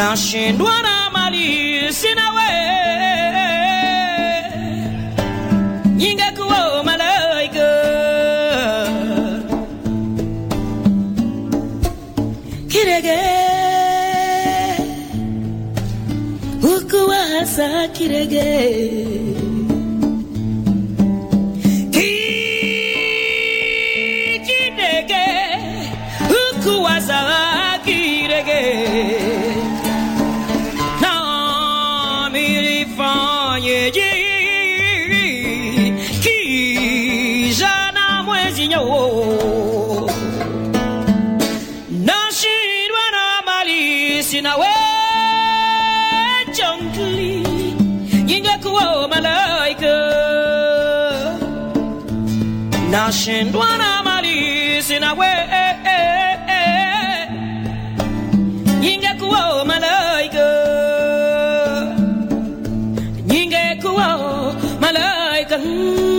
nashindwa 0.00 0.72
na 0.82 1.10
mali 1.14 1.46
sina 1.92 2.26
we 2.36 2.50
ingekuwa 6.08 6.82
malaika. 6.84 7.68
Kirege. 12.68 13.20
Ukuwasa 16.62 17.88
kirege 17.88 18.48
nashindwa 53.10 53.66
na 53.78 54.02
mali 54.02 54.82
sina 54.82 55.14
we 55.14 55.26
ningekuwa 58.80 59.64
malaika 59.64 60.46
uh. 60.62 61.88
ningekuwa 63.26 64.08
malaika 64.80 65.58
mm. 65.58 65.94
Uh. 66.04 66.09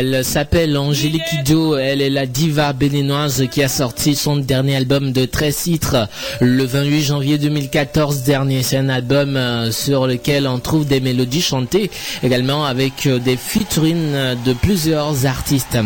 Elle 0.00 0.24
s'appelle 0.24 0.78
Angélique 0.78 1.24
Kidjo, 1.28 1.76
elle 1.76 2.00
est 2.00 2.08
la 2.08 2.24
diva 2.24 2.72
béninoise 2.72 3.48
qui 3.50 3.64
a 3.64 3.68
sorti 3.68 4.14
son 4.14 4.36
dernier 4.36 4.76
album 4.76 5.10
de 5.10 5.24
13 5.24 5.56
titres 5.56 6.08
le 6.40 6.64
28 6.64 7.02
janvier 7.02 7.36
2014 7.36 8.22
dernier. 8.22 8.62
C'est 8.62 8.76
un 8.76 8.90
album 8.90 9.36
euh, 9.36 9.72
sur 9.72 10.06
lequel 10.06 10.46
on 10.46 10.60
trouve 10.60 10.86
des 10.86 11.00
mélodies 11.00 11.42
chantées 11.42 11.90
également 12.22 12.64
avec 12.64 13.08
euh, 13.08 13.18
des 13.18 13.36
featuring 13.36 14.14
euh, 14.14 14.36
de 14.36 14.52
plusieurs 14.52 15.26
artistes. 15.26 15.76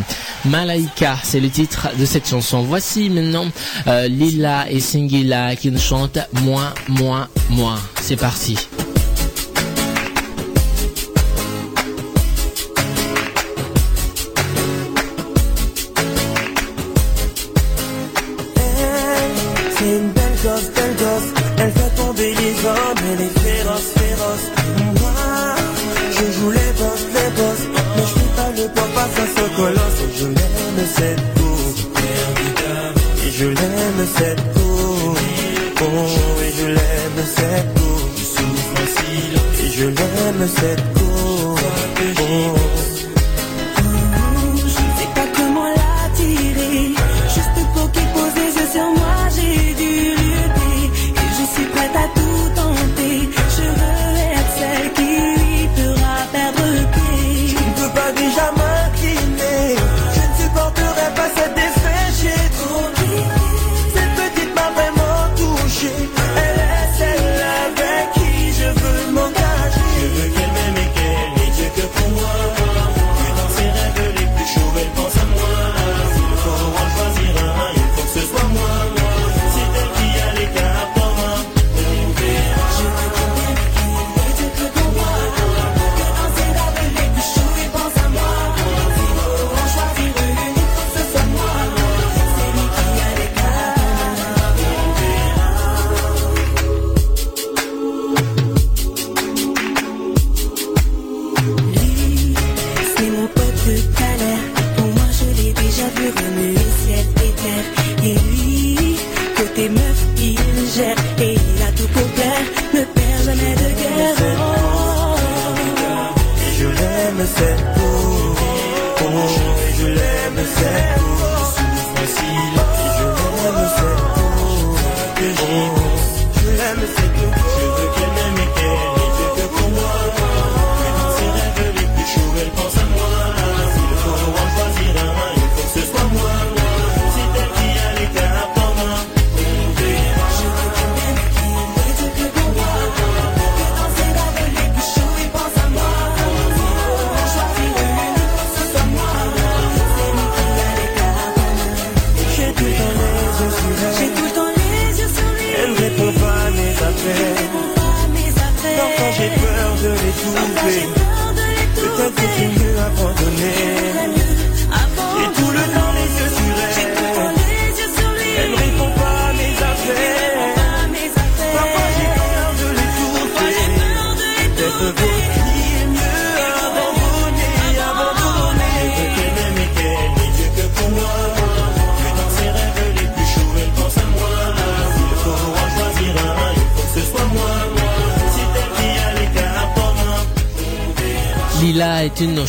Malaika, 0.45 1.17
c'est 1.23 1.41
le 1.41 1.49
titre 1.49 1.89
de 1.99 2.05
cette 2.05 2.29
chanson. 2.29 2.61
Voici 2.61 3.09
maintenant 3.09 3.47
Lila 3.87 4.71
et 4.71 4.81
Singila 4.81 5.57
qui 5.57 5.71
nous 5.71 5.81
chantent 5.81 6.19
Moi, 6.43 6.75
Moi, 6.87 7.29
Moi. 7.49 7.79
C'est 8.03 8.17
parti. 8.17 8.59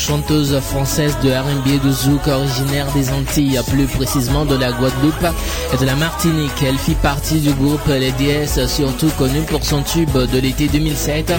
chanteuse 0.04 0.60
française 0.60 1.16
de 1.24 1.30
R&B 1.30 1.82
de 1.82 1.90
Zouk 1.90 2.28
originaire 2.28 2.92
des 2.94 3.10
Antilles, 3.10 3.58
plus 3.70 3.86
précisément 3.86 4.44
de 4.44 4.56
la 4.56 4.74
Guadeloupe 4.74 5.26
et 5.74 5.78
de 5.78 5.86
la 5.86 5.96
Martinique. 5.96 6.52
Elle 6.62 6.78
fit 6.78 6.96
partie 6.96 7.40
du 7.40 7.54
groupe 7.54 7.88
Les 7.88 8.12
DS, 8.12 8.68
surtout 8.68 9.10
connue 9.18 9.44
pour 9.44 9.64
son 9.64 9.82
tube 9.82 10.12
de 10.12 10.40
l'été 10.40 10.68
2007. 10.68 11.32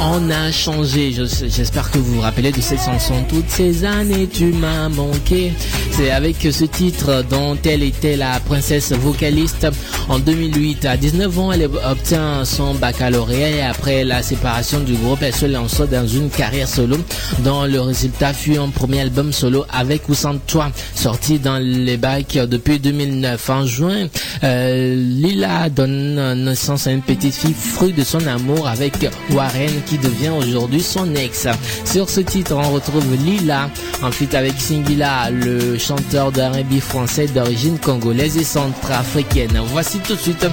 On 0.00 0.30
a 0.30 0.50
changé, 0.52 1.12
j'espère 1.12 1.90
que 1.90 1.98
vous 1.98 2.14
vous 2.14 2.20
rappelez 2.20 2.52
de 2.52 2.60
cette 2.60 2.80
chanson. 2.80 3.14
Toutes 3.28 3.50
ces 3.50 3.84
années, 3.84 4.28
tu 4.32 4.52
m'as 4.52 4.88
manqué. 4.88 5.52
C'est 5.90 6.12
avec 6.12 6.36
ce 6.40 6.64
titre 6.64 7.24
dont 7.28 7.58
elle 7.64 7.82
était 7.82 8.16
la 8.16 8.38
princesse 8.38 8.92
vocaliste 8.92 9.66
en 10.08 10.20
2008. 10.20 10.84
À 10.84 10.96
19 10.96 11.38
ans, 11.40 11.52
elle 11.52 11.64
obtient 11.64 12.44
son 12.44 12.74
baccalauréat 12.74 13.50
et 13.50 13.62
après 13.62 14.04
la 14.04 14.22
séparation 14.22 14.78
du 14.78 14.94
groupe, 14.94 15.18
elle 15.20 15.34
se 15.34 15.46
lance 15.46 15.80
dans 15.80 16.06
une 16.06 16.30
carrière 16.30 16.68
solo 16.68 16.96
dans 17.40 17.66
le 17.66 17.80
résultat 17.98 18.32
fut 18.32 18.56
un 18.56 18.68
premier 18.68 19.00
album 19.00 19.32
solo 19.32 19.64
avec 19.68 20.08
ou 20.08 20.14
sans 20.14 20.38
toi, 20.38 20.70
sorti 20.94 21.40
dans 21.40 21.58
les 21.58 21.96
bacs 21.96 22.38
depuis 22.48 22.78
2009. 22.78 23.50
En 23.50 23.66
juin, 23.66 24.06
euh, 24.44 24.94
Lila 24.94 25.68
donne 25.68 26.44
naissance 26.44 26.86
à 26.86 26.92
une 26.92 27.02
petite 27.02 27.34
fille 27.34 27.54
fruit 27.54 27.92
de 27.92 28.04
son 28.04 28.24
amour 28.28 28.68
avec 28.68 28.92
Warren 29.30 29.82
qui 29.86 29.98
devient 29.98 30.28
aujourd'hui 30.28 30.80
son 30.80 31.12
ex. 31.16 31.48
Sur 31.84 32.08
ce 32.08 32.20
titre, 32.20 32.54
on 32.54 32.70
retrouve 32.70 33.02
Lila, 33.24 33.68
ensuite 34.00 34.36
avec 34.36 34.52
Singila, 34.60 35.30
le 35.32 35.76
chanteur 35.76 36.30
de 36.30 36.40
R&B 36.40 36.78
français 36.78 37.26
d'origine 37.26 37.80
congolaise 37.80 38.36
et 38.36 38.44
centrafricaine. 38.44 39.60
Voici 39.72 39.98
tout 39.98 40.14
de 40.14 40.20
suite 40.20 40.46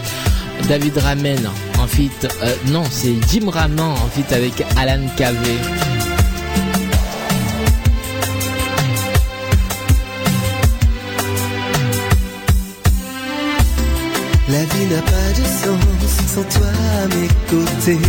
David 0.67 0.97
Ramen 0.97 1.47
en 1.77 1.85
euh, 2.41 2.55
non, 2.71 2.83
c'est 2.89 3.13
Jim 3.29 3.51
Raman 3.51 3.93
en 3.93 4.33
avec 4.33 4.65
Alan 4.77 5.05
Cavey. 5.15 6.14
La 14.47 14.59
vie 14.59 14.85
n'a 14.91 15.01
pas 15.01 15.29
de 15.39 15.43
sens 15.43 16.11
sans 16.33 16.43
toi 16.43 16.67
à 17.01 17.07
mes 17.07 17.27
côtés. 17.49 17.99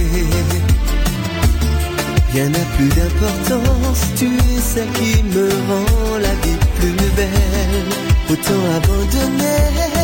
Rien 2.33 2.49
n'a 2.51 2.65
plus 2.77 2.89
d'importance, 2.89 4.03
tu 4.17 4.27
es 4.27 4.61
celle 4.61 4.91
qui 4.93 5.23
me 5.23 5.49
rend 5.49 6.19
la 6.19 6.35
vie 6.43 6.59
plus 6.79 6.93
belle. 7.17 7.89
Autant 8.31 8.65
abandonner, 8.77 9.63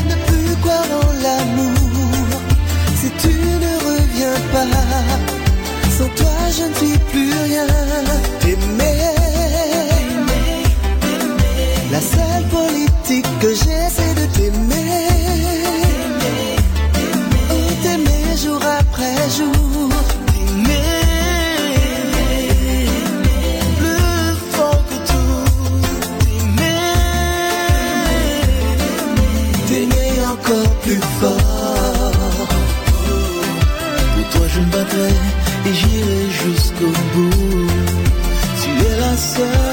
ne 0.08 0.14
plus 0.26 0.56
croire 0.62 0.86
en 1.02 1.12
l'amour. 1.22 2.40
Si 2.98 3.10
tu 3.20 3.34
ne 3.64 3.72
reviens 3.90 4.40
pas, 4.52 4.66
sans 5.98 6.08
toi 6.16 6.38
je 6.56 6.64
ne 6.64 6.74
suis 6.74 6.98
plus 7.10 7.32
rien. 7.44 7.66
T'aimer, 8.40 9.02
la 11.90 12.00
seule 12.00 12.46
politique 12.48 13.38
que 13.40 13.48
j'ai 13.48 13.88
c'est 13.96 14.14
de 14.14 14.26
t'aimer. 14.34 15.31
fort. 31.20 32.48
Pour 34.14 34.28
toi 34.30 34.46
je 34.54 34.60
me 34.60 34.66
battrai 34.66 35.12
et 35.66 35.74
j'irai 35.74 36.22
jusqu'au 36.42 36.92
bout. 37.14 37.66
Tu 38.62 38.70
es 38.86 39.00
la 39.00 39.16
seule. 39.16 39.71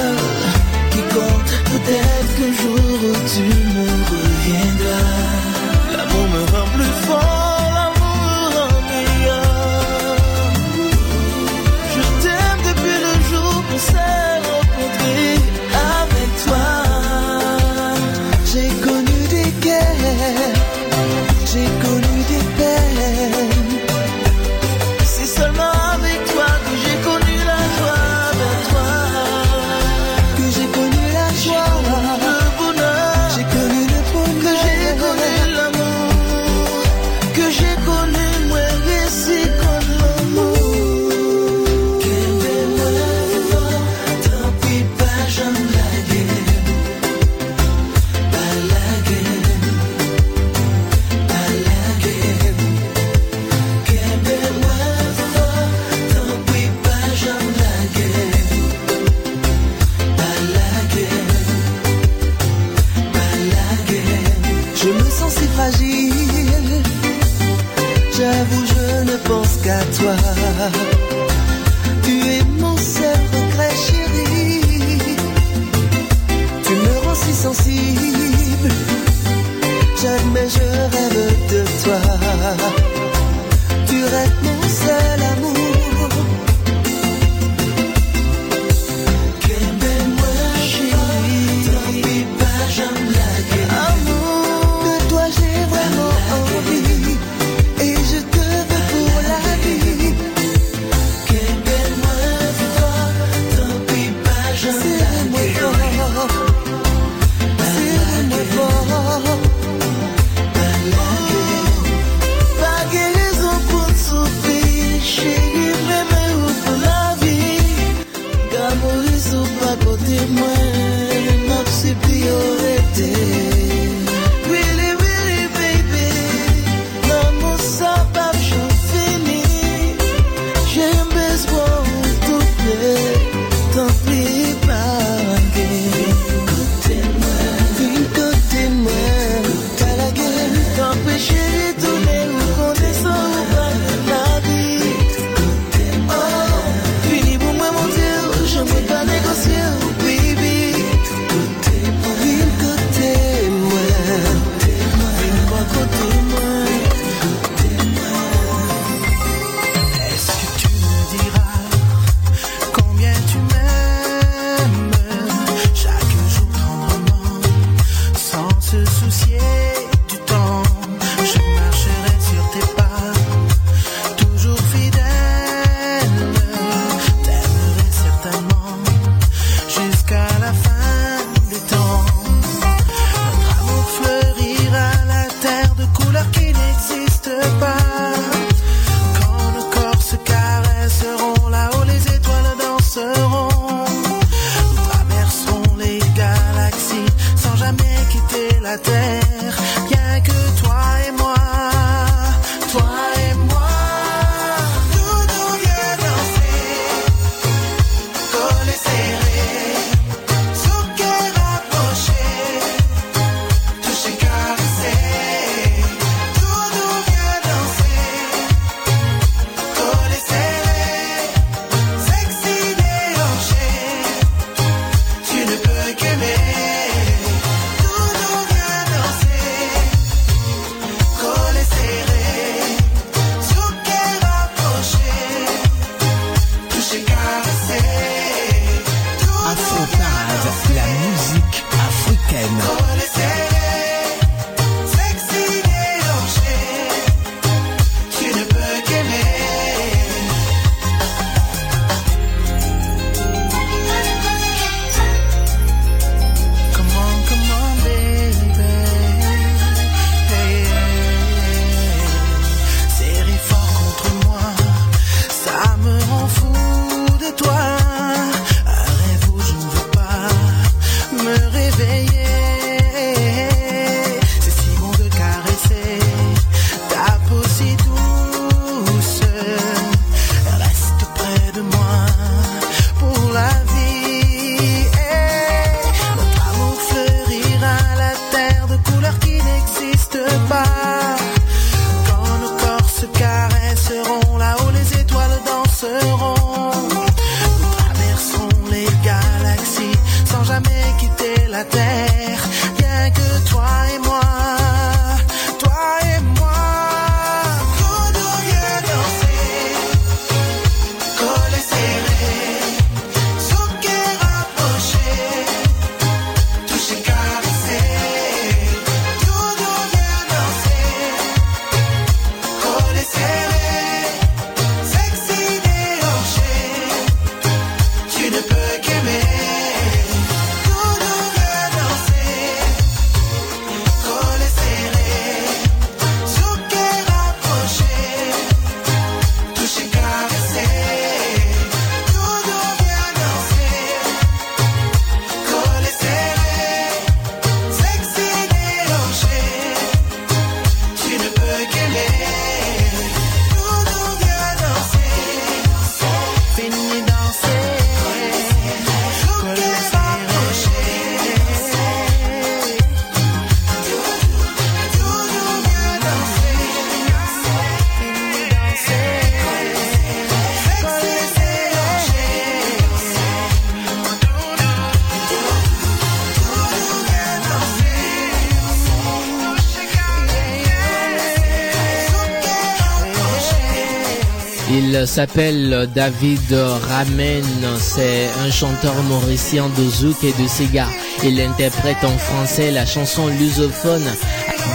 Il 385.10 385.14
s'appelle 385.14 385.90
David 385.96 386.54
Ramen. 386.88 387.44
C'est 387.80 388.30
un 388.46 388.52
chanteur 388.52 388.94
mauricien 389.02 389.68
de 389.76 389.90
zouk 389.90 390.24
et 390.24 390.34
de 390.40 390.48
cigare. 390.48 390.92
Il 391.24 391.42
interprète 391.42 392.04
en 392.04 392.16
français 392.20 392.70
la 392.70 392.86
chanson 392.86 393.26
lusophone 393.28 394.06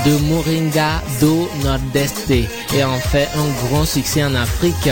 de 0.05 0.17
Moringa 0.29 1.03
do 1.21 1.49
Nordeste 1.63 2.31
et 2.31 2.85
en 2.85 2.99
fait 2.99 3.29
un 3.37 3.67
grand 3.69 3.85
succès 3.85 4.25
en 4.25 4.35
Afrique. 4.35 4.91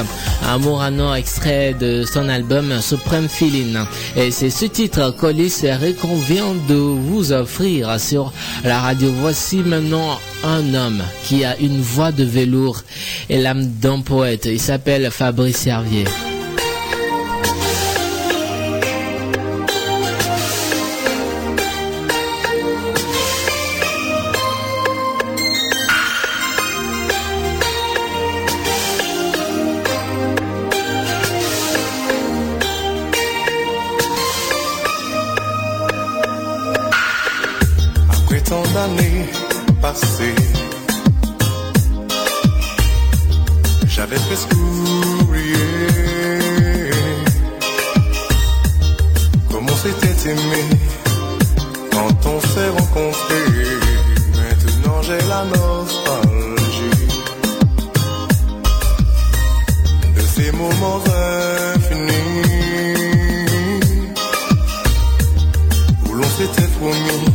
Morano 0.61 1.14
extrait 1.14 1.74
de 1.78 2.05
son 2.05 2.28
album 2.28 2.80
Supreme 2.80 3.28
Feeling. 3.28 3.76
Et 4.16 4.30
c'est 4.30 4.50
ce 4.50 4.66
titre 4.66 5.14
que 5.18 5.26
l'ICRI 5.26 5.94
convient 5.94 6.55
de 6.68 6.74
vous 6.74 7.32
offrir 7.32 7.98
sur 8.00 8.32
la 8.64 8.80
radio. 8.80 9.11
Voici 9.20 9.59
maintenant 9.59 10.18
un 10.44 10.74
homme 10.74 11.03
qui 11.24 11.44
a 11.44 11.57
une 11.59 11.80
voix 11.80 12.12
de 12.12 12.24
velours 12.24 12.82
et 13.28 13.38
l'âme 13.38 13.66
d'un 13.66 14.00
poète. 14.00 14.46
Il 14.46 14.61
s'appelle 14.61 15.11
Fabrice 15.11 15.59
Servier. 15.59 16.05
C'est 55.13 55.29
la 55.29 55.45
nostalgie 55.45 57.07
de 60.17 60.21
ces 60.23 60.51
moments 60.53 61.03
infinis 61.75 62.13
où 66.09 66.15
l'on 66.15 66.31
s'était 66.39 66.69
promis. 66.79 67.32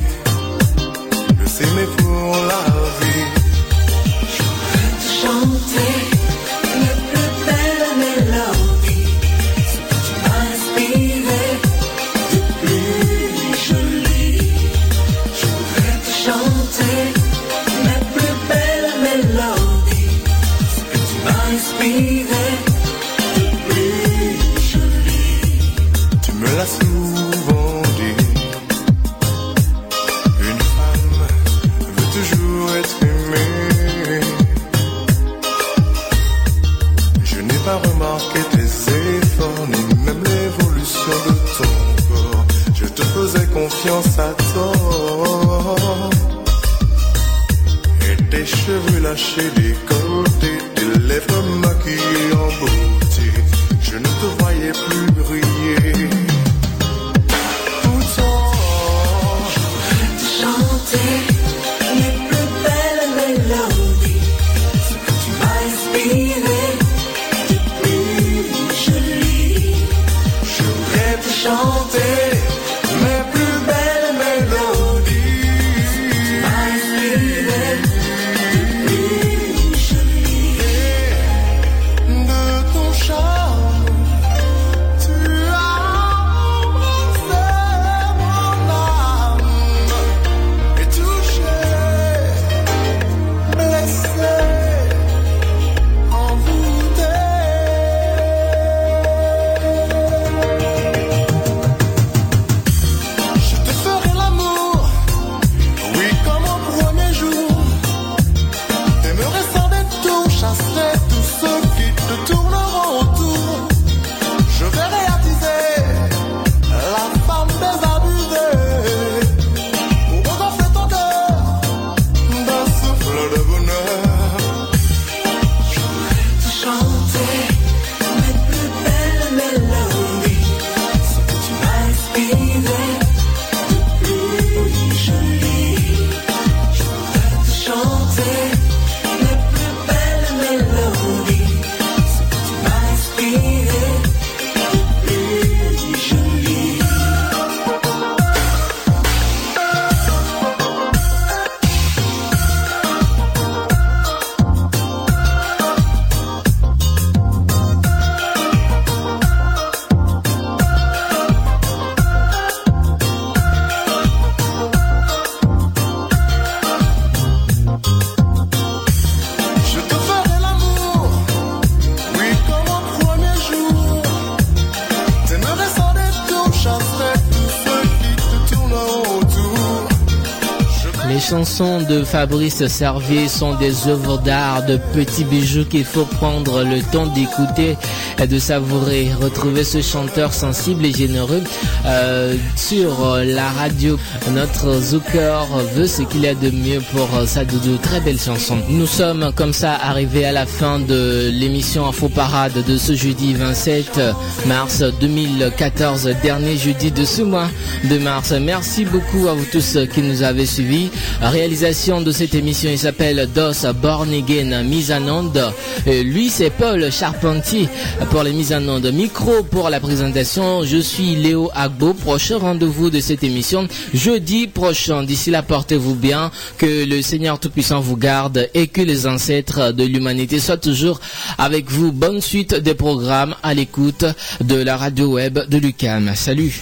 Fabrice 182.18 182.66
Servier 182.66 183.28
sont 183.28 183.54
des 183.54 183.88
œuvres 183.88 184.18
d'art, 184.18 184.66
de 184.66 184.80
petits 184.92 185.24
bijoux 185.24 185.66
qu'il 185.66 185.86
faut 185.86 186.06
prendre 186.06 186.64
le 186.64 186.82
temps 186.82 187.06
d'écouter 187.06 187.78
et 188.18 188.26
de 188.26 188.40
savourer. 188.40 189.10
Retrouver 189.22 189.64
ce 189.64 189.84
chanteur 189.84 190.34
sensible 190.34 190.84
et 190.88 190.92
généreux 190.94 191.44
euh, 191.86 192.36
sur 192.56 193.06
euh, 193.06 193.24
la 193.24 193.48
radio. 193.50 194.00
Notre 194.32 194.82
Zucker 194.82 195.44
veut 195.76 195.86
ce 195.86 196.02
qu'il 196.02 196.22
y 196.22 196.28
a 196.28 196.34
de 196.34 196.50
mieux 196.50 196.82
pour 196.92 197.08
euh, 197.16 197.28
sa 197.28 197.46
doudou. 197.46 197.78
Très 197.78 198.02
belle 198.02 198.20
chanson. 198.20 198.58
Nous 198.68 198.88
sommes 198.88 199.32
comme 199.36 199.54
ça 199.54 199.76
arrivés 199.76 200.26
à 200.26 200.32
la 200.32 200.48
fin 200.48 200.80
de 200.80 201.30
l'émission 201.32 201.88
Info 201.88 202.10
Parade 202.10 202.66
de 202.68 202.78
ce 202.78 202.96
jeudi 202.96 203.36
27 203.36 204.02
mars 204.48 204.82
2014, 205.00 206.10
dernier 206.24 206.58
jeudi 206.58 206.90
de 206.90 207.06
ce 207.06 207.22
mois 207.22 207.50
de 207.88 208.00
mars. 208.00 208.32
Merci 208.32 208.86
beaucoup 208.86 209.28
à 209.28 209.36
vous 209.36 209.46
tous 209.52 209.78
qui 209.94 210.02
nous 210.02 210.24
avez 210.24 210.48
suivis. 210.48 210.90
Réalisation 211.22 212.02
de 212.02 212.07
cette 212.12 212.36
émission, 212.36 212.70
il 212.70 212.78
s'appelle 212.78 213.28
Dos 213.34 213.72
Born 213.82 214.14
Again 214.14 214.64
Mise 214.64 214.92
en 214.92 215.08
onde. 215.08 215.54
Et 215.86 216.04
lui, 216.04 216.30
c'est 216.30 216.50
Paul 216.50 216.92
Charpentier 216.92 217.68
pour 218.10 218.24
les 218.24 218.32
mises 218.32 218.54
en 218.54 218.68
onde. 218.68 218.92
Micro 218.92 219.44
pour 219.44 219.70
la 219.70 219.80
présentation. 219.80 220.64
Je 220.64 220.78
suis 220.78 221.16
Léo 221.16 221.50
Agbo. 221.56 221.94
Prochain 221.94 222.38
rendez-vous 222.38 222.90
de 222.90 223.00
cette 223.00 223.24
émission 223.24 223.68
jeudi 223.94 224.48
prochain. 224.48 225.04
D'ici 225.04 225.32
là, 225.32 225.44
portez-vous 225.44 225.96
bien. 225.96 226.32
Que 226.58 226.86
le 226.86 227.02
Seigneur 227.02 227.40
Tout-Puissant 227.40 227.80
vous 227.80 227.98
garde 227.98 228.50
et 228.54 228.68
que 228.68 228.82
les 228.82 229.08
ancêtres 229.08 229.72
de 229.72 229.84
l'humanité 229.84 230.40
soient 230.40 230.58
toujours 230.58 231.00
avec 231.38 231.70
vous. 231.70 231.92
Bonne 231.92 232.22
suite 232.22 232.56
des 232.56 232.74
programmes 232.74 233.36
à 233.44 233.54
l'écoute 233.54 234.06
de 234.42 234.56
la 234.56 234.78
radio 234.78 235.14
web 235.14 235.40
de 235.50 235.58
Lucam. 235.58 236.12
Salut. 236.16 236.62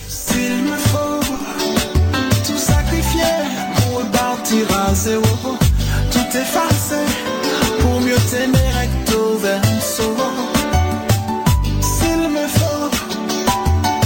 Pour 7.79 8.01
mieux 8.01 8.17
t'aimer 8.29 8.69
recto 8.77 9.37
verso. 9.37 10.15
S'il 11.81 12.29
me 12.29 12.45
faut 12.47 12.89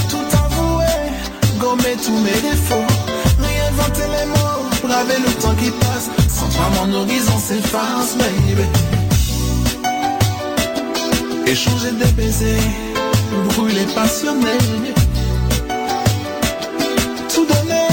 tout 0.10 0.30
avouer, 0.46 1.10
gommer 1.58 1.96
tous 2.06 2.20
mes 2.20 2.40
défauts, 2.50 2.90
réinventer 3.40 4.08
les 4.16 4.26
mots, 4.28 4.70
braver 4.84 5.20
le 5.26 5.32
temps 5.42 5.56
qui 5.56 5.72
passe, 5.72 6.10
sans 6.28 6.50
toi 6.50 6.70
mon 6.76 6.94
horizon 6.94 7.38
s'efface, 7.40 8.16
baby. 8.18 8.68
Échanger 11.48 11.92
des 11.92 12.12
baisers, 12.12 12.60
brûler 13.50 13.88
passionné. 13.96 14.58
Tout 17.34 17.46
donner 17.46 17.88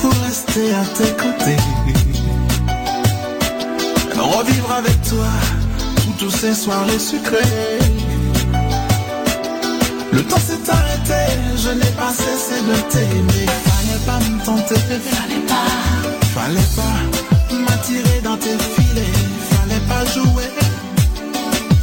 pour 0.00 0.12
rester 0.24 0.72
à 0.74 0.84
tes 0.96 1.12
côtés. 1.16 2.01
Revivre 4.32 4.72
avec 4.72 5.02
toi 5.02 5.26
tous 6.18 6.30
ces 6.30 6.54
soirées 6.54 6.98
sucrées. 6.98 7.78
Le 10.12 10.22
temps 10.24 10.38
s'est 10.38 10.70
arrêté, 10.70 11.20
je 11.56 11.70
n'ai 11.70 11.92
pas 12.00 12.12
cessé 12.12 12.60
de 12.68 12.76
t'aimer. 12.90 13.46
Fallait 13.64 14.04
pas 14.06 14.18
me 14.20 14.44
tenter, 14.44 14.74
fallait 14.76 15.46
pas, 15.48 15.70
fallait 16.34 16.70
pas 16.76 17.56
m'attirer 17.58 18.20
dans 18.22 18.36
tes 18.36 18.56
filets, 18.74 19.18
fallait 19.50 19.86
pas 19.88 20.04
jouer. 20.12 20.50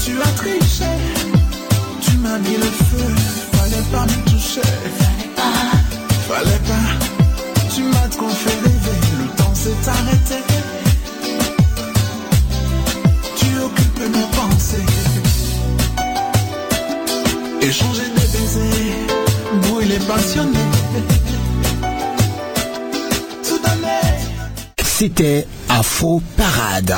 Tu 0.04 0.20
as 0.22 0.34
triché, 0.38 0.94
tu 2.02 2.18
m'as 2.18 2.40
mis 2.40 2.58
le 2.58 2.72
feu, 2.88 3.10
fallait 3.54 3.88
pas 3.92 4.06
me 4.06 4.30
toucher, 4.30 4.70
fallait 5.00 5.34
pas, 5.36 6.34
fallait 6.34 6.64
pas. 6.72 6.90
Tu 7.76 7.84
m'as 7.84 8.08
trop 8.10 8.30
fait 8.30 8.60
rêver, 8.64 9.00
le 9.20 9.28
temps 9.38 9.56
s'est 9.56 9.90
arrêté. 9.90 10.59
Mes 14.08 14.28
pensées. 14.36 14.86
Échanger 17.62 18.08
des 18.16 18.38
baisers, 18.38 18.96
passionné. 20.08 20.60
C'était 24.84 25.48
Parade. 26.36 26.94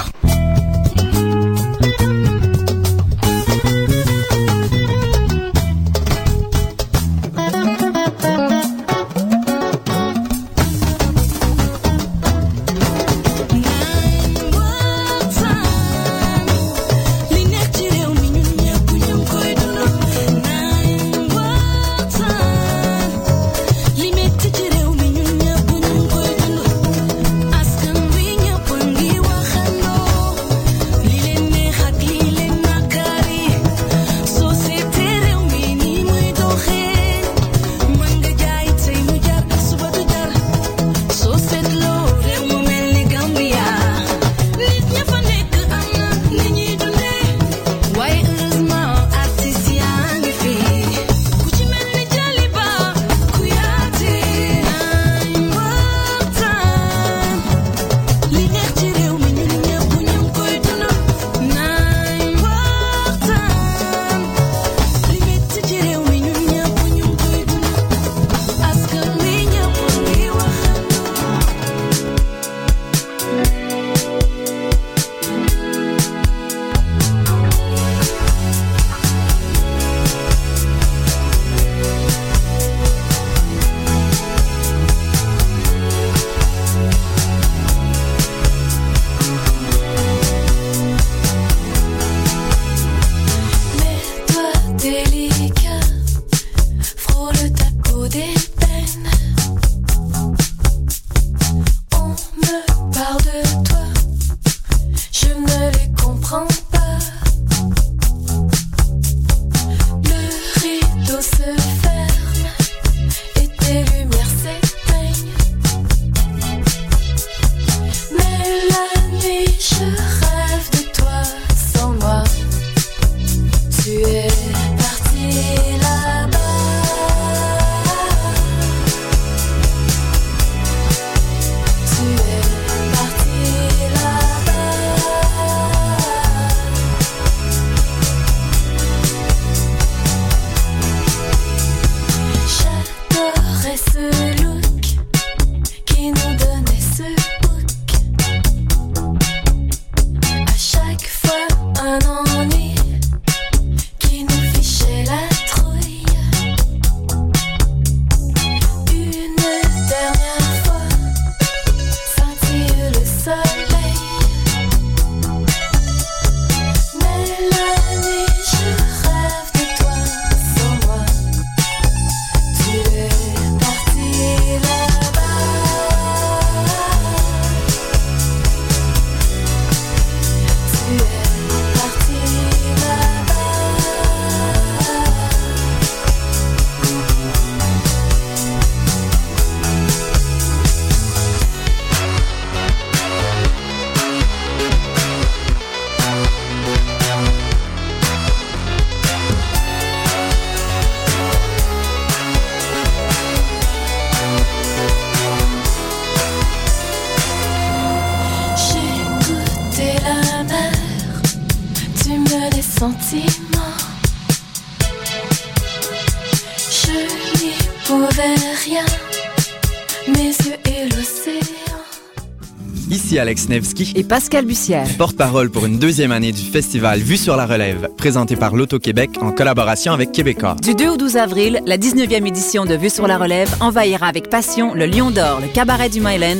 Et 223.51 224.03
Pascal 224.05 224.45
Bussière, 224.45 224.87
porte-parole 224.97 225.49
pour 225.49 225.65
une 225.65 225.77
deuxième 225.77 226.13
année 226.13 226.31
du 226.31 226.41
festival 226.41 226.99
Vue 226.99 227.17
sur 227.17 227.35
la 227.35 227.45
relève, 227.45 227.89
présenté 227.97 228.37
par 228.37 228.55
l'Auto-Québec 228.55 229.09
en 229.19 229.33
collaboration 229.33 229.91
avec 229.91 230.13
Québécois. 230.13 230.55
Du 230.61 230.73
2 230.73 230.91
au 230.91 230.95
12 230.95 231.17
avril, 231.17 231.59
la 231.65 231.77
19e 231.77 232.25
édition 232.25 232.63
de 232.63 232.75
Vue 232.75 232.89
sur 232.89 233.07
la 233.07 233.17
relève 233.17 233.53
envahira 233.59 234.07
avec 234.07 234.29
passion 234.29 234.73
le 234.73 234.85
Lion 234.85 235.11
d'Or, 235.11 235.41
le 235.41 235.49
Cabaret 235.49 235.89
du 235.89 235.99
Myland, 235.99 236.39